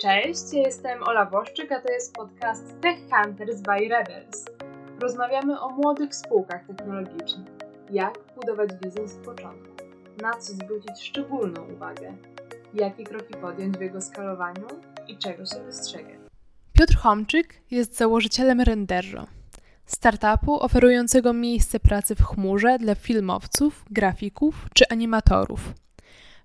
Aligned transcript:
Cześć, 0.00 0.52
jestem 0.52 1.02
Ola 1.02 1.26
Boszczyk, 1.26 1.72
a 1.72 1.80
to 1.80 1.92
jest 1.92 2.14
podcast 2.14 2.80
Tech 2.80 2.98
Hunters 3.10 3.60
by 3.60 3.88
Rebels. 3.88 4.44
Rozmawiamy 5.00 5.60
o 5.60 5.68
młodych 5.68 6.14
spółkach 6.14 6.66
technologicznych. 6.66 7.48
Jak 7.90 8.18
budować 8.36 8.70
biznes 8.82 9.12
z 9.12 9.16
początku? 9.16 9.74
Na 10.22 10.32
co 10.32 10.52
zwrócić 10.52 11.02
szczególną 11.02 11.72
uwagę? 11.74 12.16
Jakie 12.74 13.04
kroki 13.04 13.34
podjąć 13.34 13.78
w 13.78 13.80
jego 13.80 14.00
skalowaniu 14.00 14.66
i 15.08 15.18
czego 15.18 15.46
się 15.46 15.64
wystrzegać? 15.64 16.18
Piotr 16.72 16.96
Homczyk 16.96 17.54
jest 17.70 17.96
założycielem 17.96 18.60
Renderro, 18.60 19.26
startupu 19.86 20.62
oferującego 20.62 21.32
miejsce 21.32 21.80
pracy 21.80 22.14
w 22.14 22.22
chmurze 22.22 22.78
dla 22.78 22.94
filmowców, 22.94 23.84
grafików 23.90 24.66
czy 24.74 24.84
animatorów. 24.90 25.60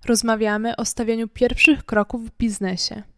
Rozmawiamy 0.06 0.76
o 0.76 0.84
stawianiu 0.84 1.28
pierwszych 1.28 1.84
kroków 1.84 2.26
w 2.26 2.36
biznesie– 2.38 3.02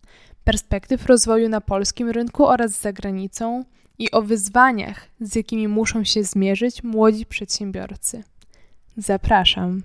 perspektyw 0.47 1.07
rozwoju 1.07 1.49
na 1.49 1.61
polskim 1.61 2.11
rynku 2.11 2.47
oraz 2.47 2.81
za 2.81 2.93
granicą 2.93 3.65
i 3.99 4.11
o 4.11 4.23
wyzwaniach, 4.23 5.09
z 5.21 5.37
jakimi 5.37 5.69
muszą 5.69 6.05
się 6.05 6.25
zmierzyć 6.25 6.83
młodzi 6.83 7.27
przedsiębiorcy. 7.27 8.23
Zapraszam. 8.97 9.83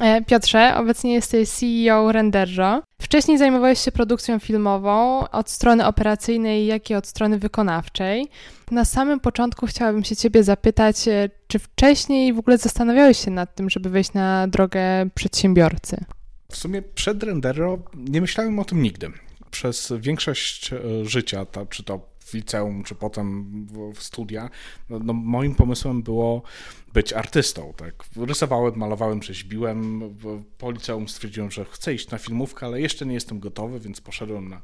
E, 0.00 0.24
Piotrze, 0.24 0.74
obecnie 0.76 1.14
jesteś 1.14 1.48
CEO 1.48 2.12
Renderro. 2.12 2.82
Wcześniej 3.00 3.38
zajmowałeś 3.38 3.80
się 3.80 3.92
produkcją 3.92 4.38
filmową 4.38 5.28
od 5.28 5.50
strony 5.50 5.86
operacyjnej, 5.86 6.66
jak 6.66 6.90
i 6.90 6.94
od 6.94 7.06
strony 7.06 7.38
wykonawczej. 7.38 8.28
Na 8.70 8.84
samym 8.84 9.20
początku 9.20 9.66
chciałabym 9.66 10.04
się 10.04 10.16
Ciebie 10.16 10.42
zapytać, 10.42 11.08
e, 11.08 11.30
czy 11.48 11.58
wcześniej 11.58 12.32
w 12.32 12.38
ogóle 12.38 12.58
zastanawiałeś 12.58 13.24
się 13.24 13.30
nad 13.30 13.54
tym, 13.54 13.70
żeby 13.70 13.90
wejść 13.90 14.12
na 14.12 14.48
drogę 14.48 14.80
przedsiębiorcy? 15.14 16.04
W 16.52 16.56
sumie 16.56 16.82
przed 16.82 17.22
Renderro 17.22 17.78
nie 17.94 18.20
myślałem 18.20 18.58
o 18.58 18.64
tym 18.64 18.82
nigdy 18.82 19.12
przez 19.50 19.92
większość 19.98 20.72
e, 20.72 20.78
życia, 21.04 21.44
to, 21.44 21.66
czy 21.66 21.82
to 21.82 22.09
w 22.30 22.34
liceum, 22.34 22.84
czy 22.84 22.94
potem 22.94 23.46
w 23.94 24.02
studia, 24.02 24.50
no, 24.90 24.98
no, 24.98 25.12
moim 25.12 25.54
pomysłem 25.54 26.02
było 26.02 26.42
być 26.92 27.12
artystą. 27.12 27.72
Tak? 27.76 27.94
Rysowałem, 28.16 28.72
malowałem, 28.76 29.22
rzeźbiłem. 29.22 30.02
Po 30.58 30.70
liceum 30.70 31.08
stwierdziłem, 31.08 31.50
że 31.50 31.64
chcę 31.64 31.94
iść 31.94 32.10
na 32.10 32.18
filmówkę, 32.18 32.66
ale 32.66 32.80
jeszcze 32.80 33.06
nie 33.06 33.14
jestem 33.14 33.40
gotowy, 33.40 33.80
więc 33.80 34.00
poszedłem 34.00 34.48
na, 34.48 34.60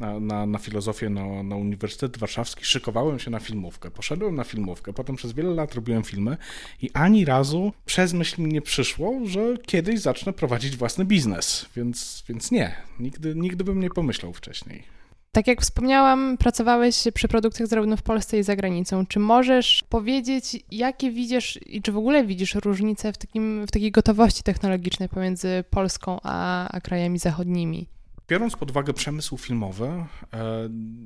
na, 0.00 0.20
na, 0.20 0.46
na 0.46 0.58
filozofię 0.58 1.10
na, 1.10 1.42
na 1.42 1.56
Uniwersytet 1.56 2.18
Warszawski, 2.18 2.64
szykowałem 2.64 3.18
się 3.18 3.30
na 3.30 3.40
filmówkę. 3.40 3.90
Poszedłem 3.90 4.34
na 4.34 4.44
filmówkę, 4.44 4.92
potem 4.92 5.16
przez 5.16 5.32
wiele 5.32 5.50
lat 5.50 5.74
robiłem 5.74 6.02
filmy 6.02 6.36
i 6.82 6.90
ani 6.94 7.24
razu 7.24 7.72
przez 7.86 8.12
myśl 8.12 8.42
mi 8.42 8.52
nie 8.52 8.62
przyszło, 8.62 9.20
że 9.24 9.56
kiedyś 9.66 10.00
zacznę 10.00 10.32
prowadzić 10.32 10.76
własny 10.76 11.04
biznes, 11.04 11.66
więc, 11.76 12.24
więc 12.28 12.50
nie, 12.50 12.76
nigdy, 13.00 13.34
nigdy 13.34 13.64
bym 13.64 13.80
nie 13.80 13.90
pomyślał 13.90 14.32
wcześniej. 14.32 14.99
Tak 15.32 15.46
jak 15.46 15.60
wspomniałam, 15.60 16.36
pracowałeś 16.38 17.04
przy 17.14 17.28
produkcjach 17.28 17.68
zarówno 17.68 17.96
w 17.96 18.02
Polsce 18.02 18.38
i 18.38 18.42
za 18.42 18.56
granicą. 18.56 19.06
Czy 19.06 19.18
możesz 19.18 19.84
powiedzieć, 19.88 20.64
jakie 20.70 21.10
widzisz 21.10 21.58
i 21.66 21.82
czy 21.82 21.92
w 21.92 21.96
ogóle 21.96 22.24
widzisz 22.24 22.54
różnice 22.54 23.12
w, 23.12 23.18
takim, 23.18 23.66
w 23.66 23.70
takiej 23.70 23.90
gotowości 23.90 24.42
technologicznej 24.42 25.08
pomiędzy 25.08 25.64
Polską 25.70 26.18
a, 26.22 26.68
a 26.68 26.80
krajami 26.80 27.18
zachodnimi? 27.18 27.86
Biorąc 28.30 28.56
pod 28.56 28.70
uwagę 28.70 28.92
przemysł 28.92 29.38
filmowy, 29.38 29.86
e, 29.86 30.06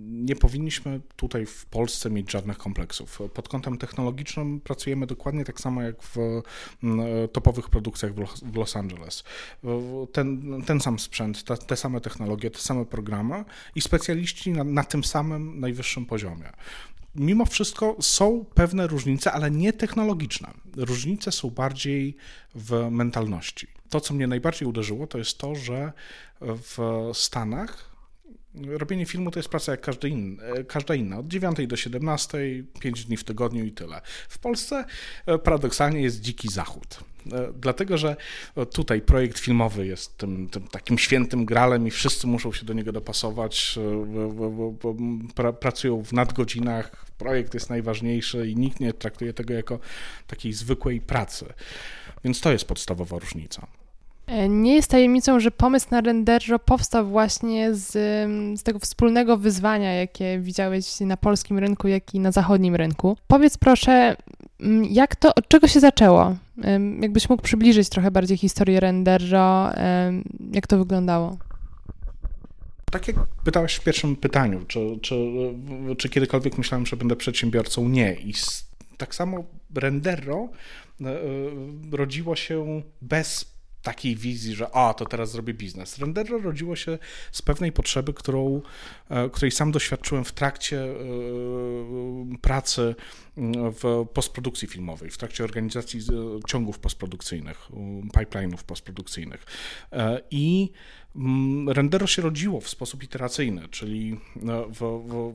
nie 0.08 0.36
powinniśmy 0.36 1.00
tutaj 1.16 1.46
w 1.46 1.66
Polsce 1.66 2.10
mieć 2.10 2.32
żadnych 2.32 2.58
kompleksów. 2.58 3.18
Pod 3.34 3.48
kątem 3.48 3.78
technologicznym 3.78 4.60
pracujemy 4.60 5.06
dokładnie 5.06 5.44
tak 5.44 5.60
samo 5.60 5.82
jak 5.82 6.02
w 6.02 6.18
e, 6.18 7.28
topowych 7.28 7.70
produkcjach 7.70 8.12
w 8.42 8.56
Los 8.56 8.76
Angeles. 8.76 9.24
Ten, 10.12 10.62
ten 10.66 10.80
sam 10.80 10.98
sprzęt, 10.98 11.44
te, 11.44 11.56
te 11.56 11.76
same 11.76 12.00
technologie, 12.00 12.50
te 12.50 12.58
same 12.58 12.84
programy 12.84 13.44
i 13.74 13.80
specjaliści 13.80 14.52
na, 14.52 14.64
na 14.64 14.84
tym 14.84 15.04
samym 15.04 15.60
najwyższym 15.60 16.06
poziomie 16.06 16.50
mimo 17.14 17.46
wszystko 17.46 17.96
są 18.00 18.44
pewne 18.54 18.86
różnice, 18.86 19.32
ale 19.32 19.50
nie 19.50 19.72
technologiczne. 19.72 20.50
Różnice 20.76 21.32
są 21.32 21.50
bardziej 21.50 22.16
w 22.54 22.88
mentalności. 22.90 23.66
To, 23.94 24.00
co 24.00 24.14
mnie 24.14 24.26
najbardziej 24.26 24.68
uderzyło, 24.68 25.06
to 25.06 25.18
jest 25.18 25.38
to, 25.38 25.54
że 25.54 25.92
w 26.40 26.78
Stanach 27.12 27.90
robienie 28.54 29.06
filmu 29.06 29.30
to 29.30 29.38
jest 29.38 29.48
praca 29.48 29.72
jak 29.72 29.80
każdy 29.80 30.12
każda 30.68 30.94
inna. 30.94 31.18
Od 31.18 31.28
9 31.28 31.66
do 31.66 31.76
17, 31.76 32.38
5 32.80 33.04
dni 33.04 33.16
w 33.16 33.24
tygodniu 33.24 33.64
i 33.64 33.72
tyle. 33.72 34.00
W 34.28 34.38
Polsce 34.38 34.84
e, 35.26 35.38
paradoksalnie 35.38 36.00
jest 36.00 36.20
dziki 36.20 36.48
zachód. 36.48 37.00
E, 37.32 37.52
dlatego, 37.60 37.98
że 37.98 38.16
tutaj 38.72 39.00
projekt 39.00 39.38
filmowy 39.38 39.86
jest 39.86 40.18
tym, 40.18 40.48
tym, 40.48 40.68
takim 40.68 40.98
świętym 40.98 41.44
gralem 41.44 41.86
i 41.86 41.90
wszyscy 41.90 42.26
muszą 42.26 42.52
się 42.52 42.66
do 42.66 42.72
niego 42.72 42.92
dopasować, 42.92 43.78
e, 45.44 45.52
pracują 45.52 46.04
w 46.04 46.12
nadgodzinach, 46.12 47.06
projekt 47.18 47.54
jest 47.54 47.70
najważniejszy 47.70 48.48
i 48.48 48.56
nikt 48.56 48.80
nie 48.80 48.92
traktuje 48.92 49.32
tego 49.32 49.54
jako 49.54 49.78
takiej 50.26 50.52
zwykłej 50.52 51.00
pracy. 51.00 51.46
Więc 52.24 52.40
to 52.40 52.52
jest 52.52 52.64
podstawowa 52.64 53.18
różnica. 53.18 53.66
E, 54.26 54.48
nie 54.48 54.74
jest 54.74 54.90
tajemnicą, 54.90 55.40
że 55.40 55.50
pomysł 55.50 55.86
na 55.90 56.00
Renderro 56.00 56.58
powstał 56.58 57.06
właśnie 57.06 57.74
z, 57.74 57.92
z 58.60 58.62
tego 58.62 58.78
wspólnego 58.78 59.36
wyzwania, 59.36 59.92
jakie 59.92 60.38
widziałeś 60.38 61.00
na 61.00 61.16
polskim 61.16 61.58
rynku, 61.58 61.88
jak 61.88 62.14
i 62.14 62.20
na 62.20 62.32
zachodnim 62.32 62.74
rynku. 62.74 63.16
Powiedz 63.26 63.58
proszę, 63.58 64.16
jak 64.90 65.16
to, 65.16 65.34
od 65.34 65.48
czego 65.48 65.68
się 65.68 65.80
zaczęło? 65.80 66.36
Jakbyś 67.00 67.28
mógł 67.28 67.42
przybliżyć 67.42 67.88
trochę 67.88 68.10
bardziej 68.10 68.36
historię 68.36 68.80
Renderro, 68.80 69.70
jak 70.52 70.66
to 70.66 70.78
wyglądało? 70.78 71.38
Tak 72.90 73.08
jak 73.08 73.16
pytałeś 73.44 73.74
w 73.74 73.84
pierwszym 73.84 74.16
pytaniu, 74.16 74.64
czy, 74.68 74.98
czy, 75.02 75.14
czy 75.98 76.08
kiedykolwiek 76.08 76.58
myślałem, 76.58 76.86
że 76.86 76.96
będę 76.96 77.16
przedsiębiorcą? 77.16 77.88
Nie. 77.88 78.14
I 78.14 78.34
tak 78.96 79.14
samo 79.14 79.44
Renderro 79.74 80.48
e, 81.00 81.06
e, 81.06 81.16
rodziło 81.92 82.36
się 82.36 82.82
bez 83.02 83.53
takiej 83.84 84.16
wizji, 84.16 84.54
że 84.54 84.76
a, 84.76 84.94
to 84.94 85.06
teraz 85.06 85.30
zrobię 85.30 85.54
biznes. 85.54 85.98
Renderro 85.98 86.38
rodziło 86.38 86.76
się 86.76 86.98
z 87.32 87.42
pewnej 87.42 87.72
potrzeby, 87.72 88.14
którą, 88.14 88.62
e, 89.08 89.30
której 89.30 89.50
sam 89.50 89.72
doświadczyłem 89.72 90.24
w 90.24 90.32
trakcie 90.32 90.82
e, 90.82 90.94
pracy 92.40 92.94
w 93.82 94.06
postprodukcji 94.14 94.68
filmowej, 94.68 95.10
w 95.10 95.18
trakcie 95.18 95.44
organizacji 95.44 96.00
ciągów 96.46 96.78
postprodukcyjnych, 96.78 97.68
pipeline'ów 98.14 98.62
postprodukcyjnych. 98.62 99.46
E, 99.92 100.20
I 100.30 100.72
Rendero 101.66 102.06
się 102.06 102.22
rodziło 102.22 102.60
w 102.60 102.68
sposób 102.68 103.02
iteracyjny, 103.02 103.68
czyli 103.68 104.20
w, 104.68 104.80
w, 104.80 105.34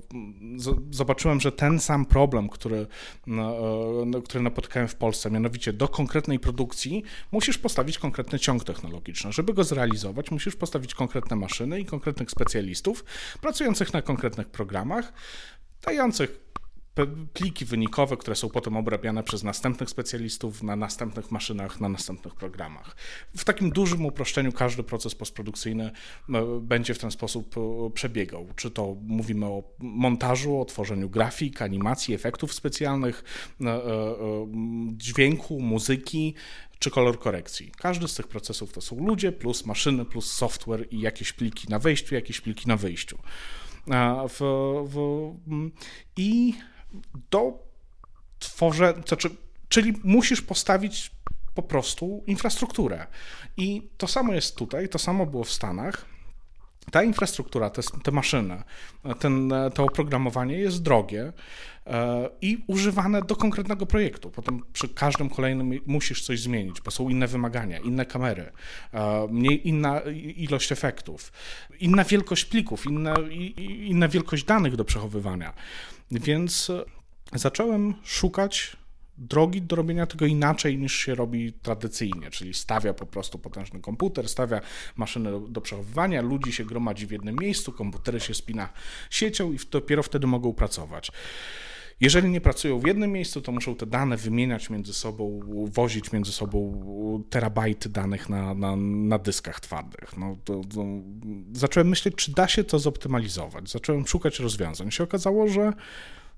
zobaczyłem, 0.92 1.40
że 1.40 1.52
ten 1.52 1.80
sam 1.80 2.06
problem, 2.06 2.50
który, 2.50 2.88
który 4.26 4.44
napotkałem 4.44 4.88
w 4.88 4.96
Polsce, 4.96 5.32
mianowicie 5.32 5.74
do 5.74 5.88
konkretnej 5.88 6.40
produkcji 6.40 7.04
musisz 7.32 7.58
postawić 7.58 7.98
konkretny 7.98 8.40
ciąg 8.40 8.64
technologiczny. 8.64 9.32
Żeby 9.32 9.54
go 9.54 9.64
zrealizować, 9.64 10.32
musisz 10.32 10.56
postawić 10.56 10.94
konkretne 10.94 11.36
maszyny 11.36 11.80
i 11.80 11.86
konkretnych 11.86 12.32
specjalistów 12.32 13.06
pracujących 13.42 13.94
na 13.94 14.02
konkretnych 14.02 14.50
programach, 14.50 15.14
dających 15.86 16.50
pliki 17.34 17.66
wynikowe, 17.66 18.18
które 18.18 18.36
są 18.36 18.50
potem 18.50 18.78
obrabiane 18.78 19.24
przez 19.24 19.44
następnych 19.44 19.90
specjalistów 19.90 20.64
na 20.64 20.76
następnych 20.76 21.32
maszynach, 21.32 21.82
na 21.82 21.90
następnych 21.90 22.36
programach. 22.36 22.96
W 23.38 23.46
takim 23.46 23.70
dużym 23.70 24.06
uproszczeniu 24.06 24.52
każdy 24.52 24.84
proces 24.84 25.16
postprodukcyjny 25.16 25.92
e, 26.30 26.60
będzie 26.62 26.94
w 26.94 27.00
ten 27.00 27.12
sposób 27.12 27.56
e, 27.58 27.90
przebiegał. 27.90 28.48
Czy 28.56 28.72
to 28.72 28.96
mówimy 29.02 29.46
o 29.46 29.64
montażu, 29.80 30.62
o 30.62 30.66
tworzeniu 30.66 31.10
grafik, 31.10 31.62
animacji, 31.62 32.14
efektów 32.14 32.54
specjalnych, 32.54 33.24
e, 33.62 33.82
dźwięku, 34.92 35.60
muzyki, 35.60 36.34
czy 36.80 36.92
kolor 36.92 37.20
korekcji. 37.20 37.72
Każdy 37.78 38.08
z 38.08 38.16
tych 38.16 38.28
procesów 38.28 38.74
to 38.74 38.82
są 38.82 39.08
ludzie, 39.08 39.32
plus 39.32 39.66
maszyny, 39.66 40.06
plus 40.06 40.32
software 40.32 40.88
i 40.92 41.00
jakieś 41.00 41.34
pliki 41.34 41.68
na 41.70 41.80
wejściu, 41.80 42.16
jakieś 42.16 42.42
pliki 42.42 42.68
na 42.68 42.78
wyjściu. 42.78 43.18
W, 44.30 44.40
w, 44.88 45.34
I 46.18 46.54
do 47.32 47.70
tworzenia, 48.40 49.02
znaczy, 49.08 49.30
czyli 49.70 49.94
musisz 50.04 50.42
postawić 50.42 51.12
po 51.56 51.64
prostu 51.64 52.24
infrastrukturę. 52.28 53.08
I 53.58 53.90
to 53.98 54.08
samo 54.08 54.34
jest 54.34 54.56
tutaj, 54.56 54.90
to 54.90 55.00
samo 55.00 55.26
było 55.26 55.44
w 55.44 55.52
Stanach. 55.52 56.06
Ta 56.92 57.04
infrastruktura, 57.04 57.70
te, 57.70 57.82
te 58.04 58.12
maszyny, 58.12 58.64
ten, 59.20 59.54
to 59.74 59.84
oprogramowanie 59.84 60.58
jest 60.58 60.82
drogie 60.82 61.34
e, 61.88 62.30
i 62.42 62.64
używane 62.68 63.22
do 63.22 63.36
konkretnego 63.36 63.86
projektu. 63.86 64.32
Potem 64.32 64.62
przy 64.74 64.90
każdym 64.90 65.30
kolejnym 65.30 65.80
musisz 65.86 66.22
coś 66.22 66.40
zmienić, 66.40 66.82
bo 66.82 66.92
są 66.92 67.10
inne 67.10 67.28
wymagania, 67.28 67.80
inne 67.80 68.06
kamery, 68.06 68.52
e, 68.94 69.28
mniej, 69.32 69.68
inna 69.68 70.02
ilość 70.36 70.72
efektów, 70.72 71.32
inna 71.80 72.04
wielkość 72.04 72.46
plików, 72.46 72.86
inna, 72.86 73.14
inna 73.68 74.08
wielkość 74.08 74.44
danych 74.44 74.76
do 74.76 74.86
przechowywania. 74.86 75.54
Więc 76.12 76.72
zacząłem 77.34 77.94
szukać 78.04 78.78
drogi 79.18 79.62
do 79.62 79.76
robienia 79.76 80.06
tego 80.06 80.26
inaczej 80.26 80.78
niż 80.78 80.96
się 80.96 81.16
robi 81.16 81.54
tradycyjnie, 81.54 82.32
czyli 82.32 82.54
stawia 82.54 82.94
po 82.94 83.06
prostu 83.06 83.40
potężny 83.40 83.80
komputer, 83.80 84.30
stawia 84.30 84.62
maszynę 84.96 85.32
do, 85.32 85.40
do 85.40 85.62
przechowywania, 85.62 86.22
ludzi 86.22 86.52
się 86.52 86.66
gromadzi 86.66 87.08
w 87.08 87.12
jednym 87.12 87.36
miejscu, 87.36 87.72
komputery 87.72 88.20
się 88.20 88.34
spina 88.34 88.70
siecią 89.10 89.54
i 89.54 89.60
dopiero 89.72 90.04
wtedy 90.04 90.28
mogą 90.28 90.54
pracować. 90.54 91.12
Jeżeli 92.02 92.30
nie 92.30 92.42
pracują 92.42 92.80
w 92.80 92.88
jednym 92.88 93.12
miejscu, 93.12 93.42
to 93.42 93.52
muszą 93.52 93.76
te 93.76 93.86
dane 93.86 94.18
wymieniać 94.18 94.70
między 94.70 94.94
sobą, 94.94 95.40
wozić 95.72 96.12
między 96.12 96.32
sobą 96.32 96.84
terabajty 97.30 97.90
danych 97.90 98.30
na, 98.30 98.54
na, 98.54 98.76
na 98.76 99.18
dyskach 99.18 99.60
twardych. 99.60 100.18
No, 100.18 100.38
to, 100.44 100.62
to 100.74 100.86
zacząłem 101.54 101.90
myśleć, 101.90 102.16
czy 102.16 102.32
da 102.32 102.48
się 102.48 102.64
to 102.64 102.80
zoptymalizować. 102.80 103.70
Zacząłem 103.70 104.08
szukać 104.08 104.40
rozwiązań. 104.40 104.92
Się 104.92 105.04
okazało, 105.04 105.48
że 105.48 105.74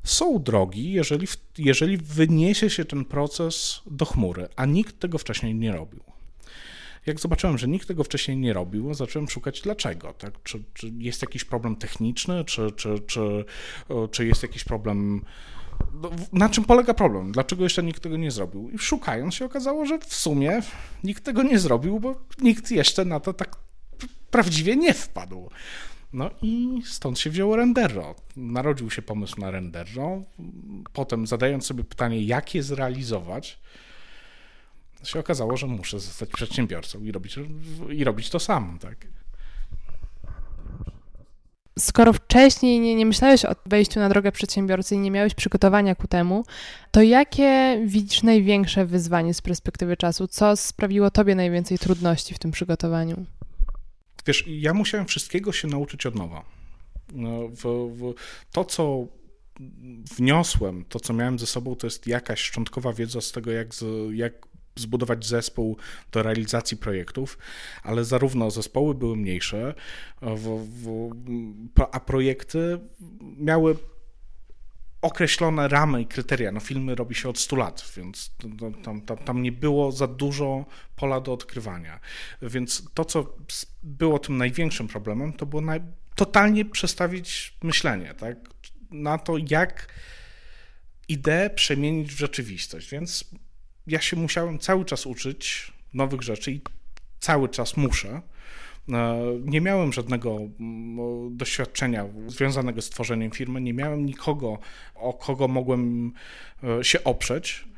są 0.04 0.44
drogi, 0.44 0.92
jeżeli, 0.92 1.28
jeżeli 1.58 1.98
wyniesie 1.98 2.70
się 2.70 2.86
ten 2.86 3.06
proces 3.06 3.82
do 3.86 4.06
chmury, 4.06 4.48
a 4.56 4.66
nikt 4.66 5.00
tego 5.00 5.18
wcześniej 5.18 5.56
nie 5.56 5.72
robił. 5.72 6.11
Jak 7.06 7.20
zobaczyłem, 7.20 7.58
że 7.58 7.68
nikt 7.68 7.88
tego 7.88 8.04
wcześniej 8.04 8.38
nie 8.38 8.54
robił, 8.54 8.94
zacząłem 8.94 9.30
szukać 9.30 9.62
dlaczego. 9.62 10.14
Tak? 10.14 10.44
Czy, 10.44 10.64
czy 10.74 10.92
jest 10.98 11.22
jakiś 11.22 11.44
problem 11.44 11.76
techniczny, 11.76 12.46
czy, 12.46 12.72
czy, 12.72 13.00
czy, 13.00 13.46
czy 14.12 14.28
jest 14.28 14.44
jakiś 14.44 14.64
problem. 14.64 15.26
No, 15.94 16.12
na 16.34 16.50
czym 16.50 16.64
polega 16.64 16.94
problem? 16.94 17.32
Dlaczego 17.32 17.64
jeszcze 17.64 17.84
nikt 17.84 18.04
tego 18.04 18.18
nie 18.18 18.32
zrobił? 18.32 18.70
I 18.70 18.78
szukając 18.80 19.36
się 19.36 19.46
okazało, 19.46 19.86
że 19.86 20.00
w 20.00 20.16
sumie 20.16 20.62
nikt 21.04 21.24
tego 21.24 21.44
nie 21.44 21.60
zrobił, 21.60 22.00
bo 22.00 22.16
nikt 22.42 22.72
jeszcze 22.72 23.06
na 23.06 23.20
to 23.20 23.34
tak 23.34 23.56
prawdziwie 24.32 24.76
nie 24.76 24.94
wpadł. 24.94 25.50
No 26.14 26.30
i 26.42 26.82
stąd 26.86 27.20
się 27.20 27.30
wziął 27.30 27.56
Rendero. 27.56 28.16
Narodził 28.36 28.90
się 28.90 29.02
pomysł 29.02 29.40
na 29.40 29.52
Rendero. 29.52 30.24
Potem 30.94 31.28
zadając 31.28 31.66
sobie 31.66 31.84
pytanie, 31.84 32.24
jak 32.24 32.56
je 32.56 32.64
zrealizować, 32.64 33.60
się 35.04 35.20
okazało, 35.20 35.58
że 35.58 35.68
muszę 35.68 36.00
zostać 36.00 36.30
przedsiębiorcą 36.30 37.04
i 37.04 37.12
robić, 37.12 37.36
i 37.90 38.04
robić 38.04 38.30
to 38.30 38.40
sam, 38.40 38.80
tak. 38.80 39.08
Skoro 41.80 42.14
wcześniej 42.14 42.80
nie, 42.80 42.96
nie 42.96 43.06
myślałeś 43.06 43.46
o 43.46 43.56
wejściu 43.66 44.00
na 44.00 44.10
drogę 44.10 44.32
przedsiębiorcy 44.32 44.96
i 44.96 45.00
nie 45.00 45.12
miałeś 45.12 45.34
przygotowania 45.34 45.96
ku 45.96 46.08
temu, 46.08 46.46
to 46.92 47.02
jakie 47.02 47.82
widzisz 47.86 48.24
największe 48.24 48.86
wyzwanie 48.86 49.34
z 49.34 49.42
perspektywy 49.42 49.98
czasu? 49.98 50.28
Co 50.28 50.56
sprawiło 50.56 51.12
tobie 51.12 51.36
najwięcej 51.36 51.78
trudności 51.78 52.34
w 52.34 52.40
tym 52.40 52.52
przygotowaniu? 52.52 53.26
Wiesz, 54.26 54.44
ja 54.48 54.74
musiałem 54.74 55.08
wszystkiego 55.08 55.52
się 55.52 55.68
nauczyć 55.68 56.06
od 56.06 56.16
nowa. 56.16 56.46
No, 57.14 57.48
w, 57.48 57.64
w, 57.98 58.14
to, 58.52 58.66
co 58.66 59.08
wniosłem, 60.18 60.86
to, 60.90 61.00
co 61.00 61.14
miałem 61.14 61.40
ze 61.40 61.46
sobą, 61.46 61.76
to 61.76 61.88
jest 61.88 62.08
jakaś 62.08 62.40
szczątkowa 62.40 62.94
wiedza 62.94 63.22
z 63.22 63.32
tego, 63.32 63.52
jak, 63.52 63.76
z, 63.76 63.84
jak 64.14 64.34
zbudować 64.76 65.26
zespół 65.26 65.78
do 66.12 66.24
realizacji 66.24 66.78
projektów, 66.78 67.38
ale 67.84 68.06
zarówno 68.06 68.52
zespoły 68.52 68.96
były 68.96 69.16
mniejsze, 69.16 69.74
a 71.92 72.00
projekty 72.00 72.80
miały 73.38 73.78
określone 75.02 75.68
ramy 75.68 76.02
i 76.02 76.06
kryteria. 76.06 76.52
No 76.52 76.60
filmy 76.60 76.96
robi 76.96 77.16
się 77.16 77.30
od 77.30 77.40
100 77.40 77.56
lat, 77.56 77.92
więc 77.98 78.36
tam, 78.84 79.02
tam, 79.02 79.18
tam 79.18 79.42
nie 79.42 79.52
było 79.52 79.92
za 79.92 80.08
dużo 80.08 80.66
pola 80.96 81.22
do 81.22 81.34
odkrywania. 81.34 82.00
Więc 82.42 82.84
to, 82.94 83.06
co 83.06 83.38
było 83.84 84.20
tym 84.20 84.38
największym 84.38 84.88
problemem, 84.88 85.34
to 85.34 85.46
było 85.46 85.62
naj... 85.62 85.82
totalnie 86.16 86.66
przestawić 86.66 87.58
myślenie 87.64 88.14
tak? 88.14 88.38
na 88.92 89.18
to, 89.18 89.34
jak 89.50 89.88
ideę 91.08 91.50
przemienić 91.50 92.14
w 92.14 92.18
rzeczywistość. 92.18 92.90
Więc 92.92 93.26
ja 93.88 94.02
się 94.02 94.18
musiałem 94.18 94.60
cały 94.60 94.86
czas 94.86 95.06
uczyć 95.06 95.72
nowych 95.94 96.22
rzeczy 96.22 96.52
i 96.52 96.62
cały 97.20 97.50
czas 97.50 97.78
muszę. 97.78 98.22
E, 98.90 99.22
nie 99.46 99.62
miałem 99.62 99.94
żadnego 99.94 100.38
mm, 100.60 101.38
doświadczenia 101.38 102.06
związanego 102.28 102.82
z 102.82 102.90
tworzeniem 102.90 103.32
firmy, 103.32 103.62
nie 103.62 103.74
miałem 103.74 104.06
nikogo, 104.06 104.60
o 104.96 105.14
kogo 105.14 105.48
mogłem 105.48 106.14
e, 106.64 106.84
się 106.84 107.04
oprzeć. 107.04 107.72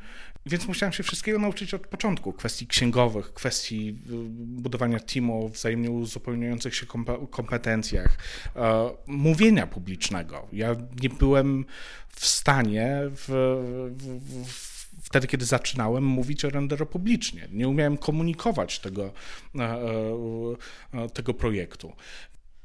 Więc 0.46 0.68
musiałem 0.68 0.94
się 0.94 1.04
wszystkiego 1.04 1.40
nauczyć 1.40 1.74
od 1.74 1.88
początku. 1.88 2.34
Kwestii 2.34 2.68
księgowych, 2.68 3.34
kwestii 3.34 3.90
e, 3.90 4.14
budowania 4.30 5.00
teamu, 5.00 5.50
wzajemnie 5.50 5.92
uzupełniających 5.92 6.76
się 6.76 6.86
kompetencjach, 7.32 8.18
mówienia 9.08 9.68
publicznego. 9.68 10.48
Ja 10.52 10.76
nie 11.02 11.10
byłem 11.10 11.66
w 12.10 12.26
stanie 12.26 12.98
w, 13.06 13.26
w, 13.98 14.46
w 14.46 14.73
wtedy, 15.04 15.28
kiedy 15.28 15.46
zaczynałem 15.46 16.04
mówić 16.04 16.46
o 16.46 16.50
Rendero 16.50 16.86
publicznie. 16.86 17.48
Nie 17.52 17.68
umiałem 17.68 17.98
komunikować 17.98 18.80
tego, 18.80 19.14
e, 19.56 19.62
e, 20.94 21.10
tego 21.10 21.34
projektu. 21.34 21.94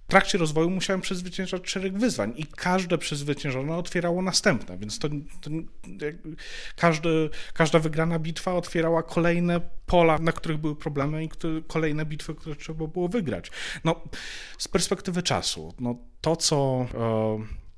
W 0.08 0.10
trakcie 0.10 0.38
rozwoju 0.38 0.70
musiałem 0.70 1.00
przezwyciężać 1.00 1.70
szereg 1.70 1.98
wyzwań 1.98 2.34
i 2.36 2.46
każde 2.46 2.98
przezwyciężone 2.98 3.76
otwierało 3.76 4.22
następne, 4.22 4.78
więc 4.78 4.98
to, 4.98 5.08
to 5.40 5.50
każdy, 6.76 7.30
każda 7.54 7.78
wygrana 7.78 8.18
bitwa 8.18 8.54
otwierała 8.54 9.02
kolejne 9.02 9.60
pola, 9.86 10.18
na 10.18 10.32
których 10.32 10.58
były 10.58 10.76
problemy 10.76 11.24
i 11.24 11.28
które, 11.28 11.62
kolejne 11.66 12.06
bitwy, 12.06 12.34
które 12.34 12.56
trzeba 12.56 12.86
było 12.86 13.08
wygrać. 13.08 13.50
No, 13.84 14.00
z 14.58 14.68
perspektywy 14.68 15.22
czasu, 15.22 15.74
no, 15.80 15.96
to 16.20 16.36
co... 16.36 16.86
E, 16.94 17.68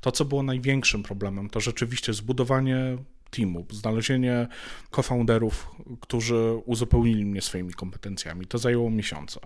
to, 0.00 0.12
co 0.12 0.24
było 0.24 0.42
największym 0.42 1.02
problemem, 1.02 1.50
to 1.50 1.60
rzeczywiście 1.60 2.14
zbudowanie 2.14 2.98
teamu, 3.30 3.66
znalezienie 3.70 4.48
co-founderów, 4.90 5.70
którzy 6.00 6.54
uzupełnili 6.64 7.24
mnie 7.24 7.42
swoimi 7.42 7.72
kompetencjami. 7.72 8.46
To 8.46 8.58
zajęło 8.58 8.90
miesiące. 8.90 9.40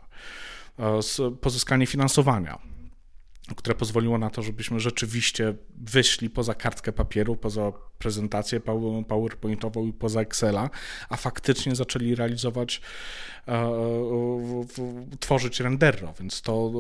E, 0.79 1.01
pozyskanie 1.41 1.87
finansowania, 1.87 2.59
które 3.57 3.75
pozwoliło 3.75 4.19
na 4.19 4.31
to, 4.31 4.43
żebyśmy 4.43 4.81
rzeczywiście 4.81 5.55
wyszli 5.77 6.31
poza 6.31 6.55
kartkę 6.55 6.93
papieru, 6.93 7.37
poza 7.37 7.73
prezentację 7.99 8.61
PowerPointową 9.09 9.87
i 9.87 9.93
poza 9.93 10.21
Excela, 10.21 10.71
a 11.09 11.17
faktycznie 11.17 11.75
zaczęli 11.75 12.15
realizować, 12.15 12.81
e, 13.49 13.73
tworzyć 15.21 15.61
Renderro, 15.61 16.15
więc 16.21 16.43
to, 16.43 16.73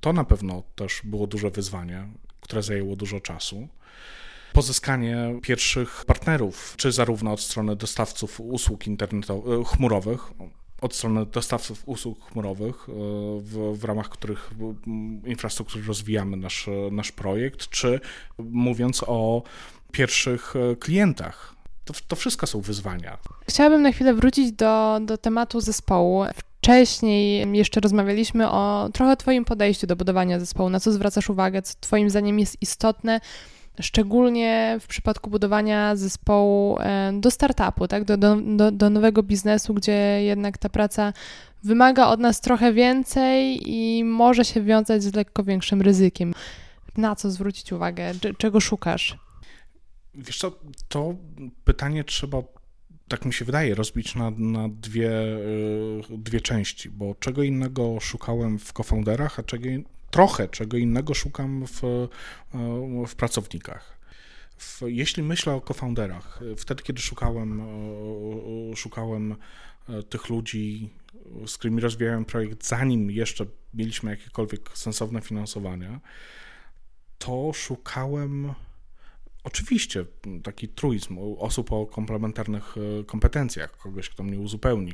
to 0.00 0.12
na 0.12 0.24
pewno 0.24 0.62
też 0.74 1.00
było 1.04 1.26
duże 1.26 1.50
wyzwanie, 1.50 2.08
które 2.40 2.62
zajęło 2.62 2.96
dużo 2.96 3.20
czasu 3.20 3.68
pozyskanie 4.56 5.38
pierwszych 5.42 6.04
partnerów, 6.04 6.74
czy 6.76 6.92
zarówno 6.92 7.32
od 7.32 7.40
strony 7.40 7.76
dostawców 7.76 8.40
usług 8.40 8.86
internetowych, 8.86 9.60
e, 9.60 9.64
chmurowych, 9.64 10.30
od 10.80 10.94
strony 10.94 11.26
dostawców 11.26 11.82
usług 11.86 12.30
chmurowych, 12.30 12.88
e, 12.88 12.92
w, 13.40 13.78
w 13.78 13.84
ramach 13.84 14.08
których 14.08 14.50
infrastruktury 15.24 15.84
rozwijamy 15.84 16.36
nasz, 16.36 16.68
nasz 16.90 17.12
projekt, 17.12 17.68
czy 17.68 18.00
mówiąc 18.38 19.04
o 19.06 19.42
pierwszych 19.92 20.54
e, 20.56 20.76
klientach. 20.76 21.54
To, 21.84 21.94
to 22.08 22.16
wszystko 22.16 22.46
są 22.46 22.60
wyzwania. 22.60 23.18
Chciałabym 23.48 23.82
na 23.82 23.92
chwilę 23.92 24.14
wrócić 24.14 24.52
do, 24.52 25.00
do 25.00 25.18
tematu 25.18 25.60
zespołu. 25.60 26.24
Wcześniej 26.34 27.56
jeszcze 27.56 27.80
rozmawialiśmy 27.80 28.50
o 28.50 28.88
trochę 28.92 29.16
Twoim 29.16 29.44
podejściu 29.44 29.86
do 29.86 29.96
budowania 29.96 30.40
zespołu, 30.40 30.70
na 30.70 30.80
co 30.80 30.92
zwracasz 30.92 31.30
uwagę, 31.30 31.62
co 31.62 31.74
Twoim 31.80 32.10
zdaniem 32.10 32.38
jest 32.38 32.56
istotne 32.60 33.20
szczególnie 33.80 34.78
w 34.80 34.86
przypadku 34.86 35.30
budowania 35.30 35.96
zespołu 35.96 36.78
e, 36.80 37.12
do 37.20 37.30
startupu, 37.30 37.88
tak? 37.88 38.04
do, 38.04 38.16
do, 38.16 38.70
do 38.72 38.90
nowego 38.90 39.22
biznesu, 39.22 39.74
gdzie 39.74 40.22
jednak 40.22 40.58
ta 40.58 40.68
praca 40.68 41.12
wymaga 41.62 42.06
od 42.06 42.20
nas 42.20 42.40
trochę 42.40 42.72
więcej 42.72 43.70
i 43.70 44.04
może 44.04 44.44
się 44.44 44.62
wiązać 44.62 45.02
z 45.02 45.14
lekko 45.14 45.44
większym 45.44 45.82
ryzykiem. 45.82 46.34
Na 46.96 47.16
co 47.16 47.30
zwrócić 47.30 47.72
uwagę? 47.72 48.12
Czego 48.38 48.60
szukasz? 48.60 49.18
Wiesz 50.14 50.38
co, 50.38 50.52
to 50.88 51.14
pytanie 51.64 52.04
trzeba, 52.04 52.42
tak 53.08 53.24
mi 53.24 53.32
się 53.32 53.44
wydaje, 53.44 53.74
rozbić 53.74 54.14
na, 54.14 54.30
na 54.30 54.68
dwie, 54.68 55.10
e, 55.10 55.38
dwie 56.18 56.40
części, 56.40 56.90
bo 56.90 57.14
czego 57.14 57.42
innego 57.42 58.00
szukałem 58.00 58.58
w 58.58 58.72
cofounderach, 58.72 59.38
a 59.38 59.42
czego, 59.42 59.68
trochę 60.16 60.48
czego 60.48 60.76
innego 60.76 61.14
szukam 61.14 61.66
w, 61.66 61.84
e, 61.84 62.08
w 63.06 63.14
pracownikach. 63.14 63.98
W, 64.58 64.80
jeśli 64.86 65.22
myślę 65.22 65.52
o 65.52 65.60
cofounderach, 65.60 66.40
wtedy 66.56 66.82
kiedy 66.82 67.00
szukałem, 67.00 67.62
szukałem 68.76 69.36
e, 69.88 70.02
tych 70.02 70.28
ludzi, 70.28 70.90
z 71.46 71.58
którymi 71.58 71.80
rozwijałem 71.80 72.24
projekt, 72.24 72.66
zanim 72.66 73.10
jeszcze 73.10 73.46
mieliśmy 73.74 74.10
jakiekolwiek 74.10 74.70
sensowne 74.74 75.20
finansowanie, 75.20 76.00
to 77.18 77.52
szukałem 77.52 78.54
Oczywiście, 79.46 80.04
taki 80.42 80.68
truizm 80.68 81.18
osób 81.38 81.72
o 81.72 81.86
komplementarnych 81.86 82.74
e, 83.00 83.04
kompetencjach, 83.04 83.76
kogoś, 83.76 84.08
kto 84.08 84.22
mnie 84.22 84.38
uzupełni, 84.38 84.92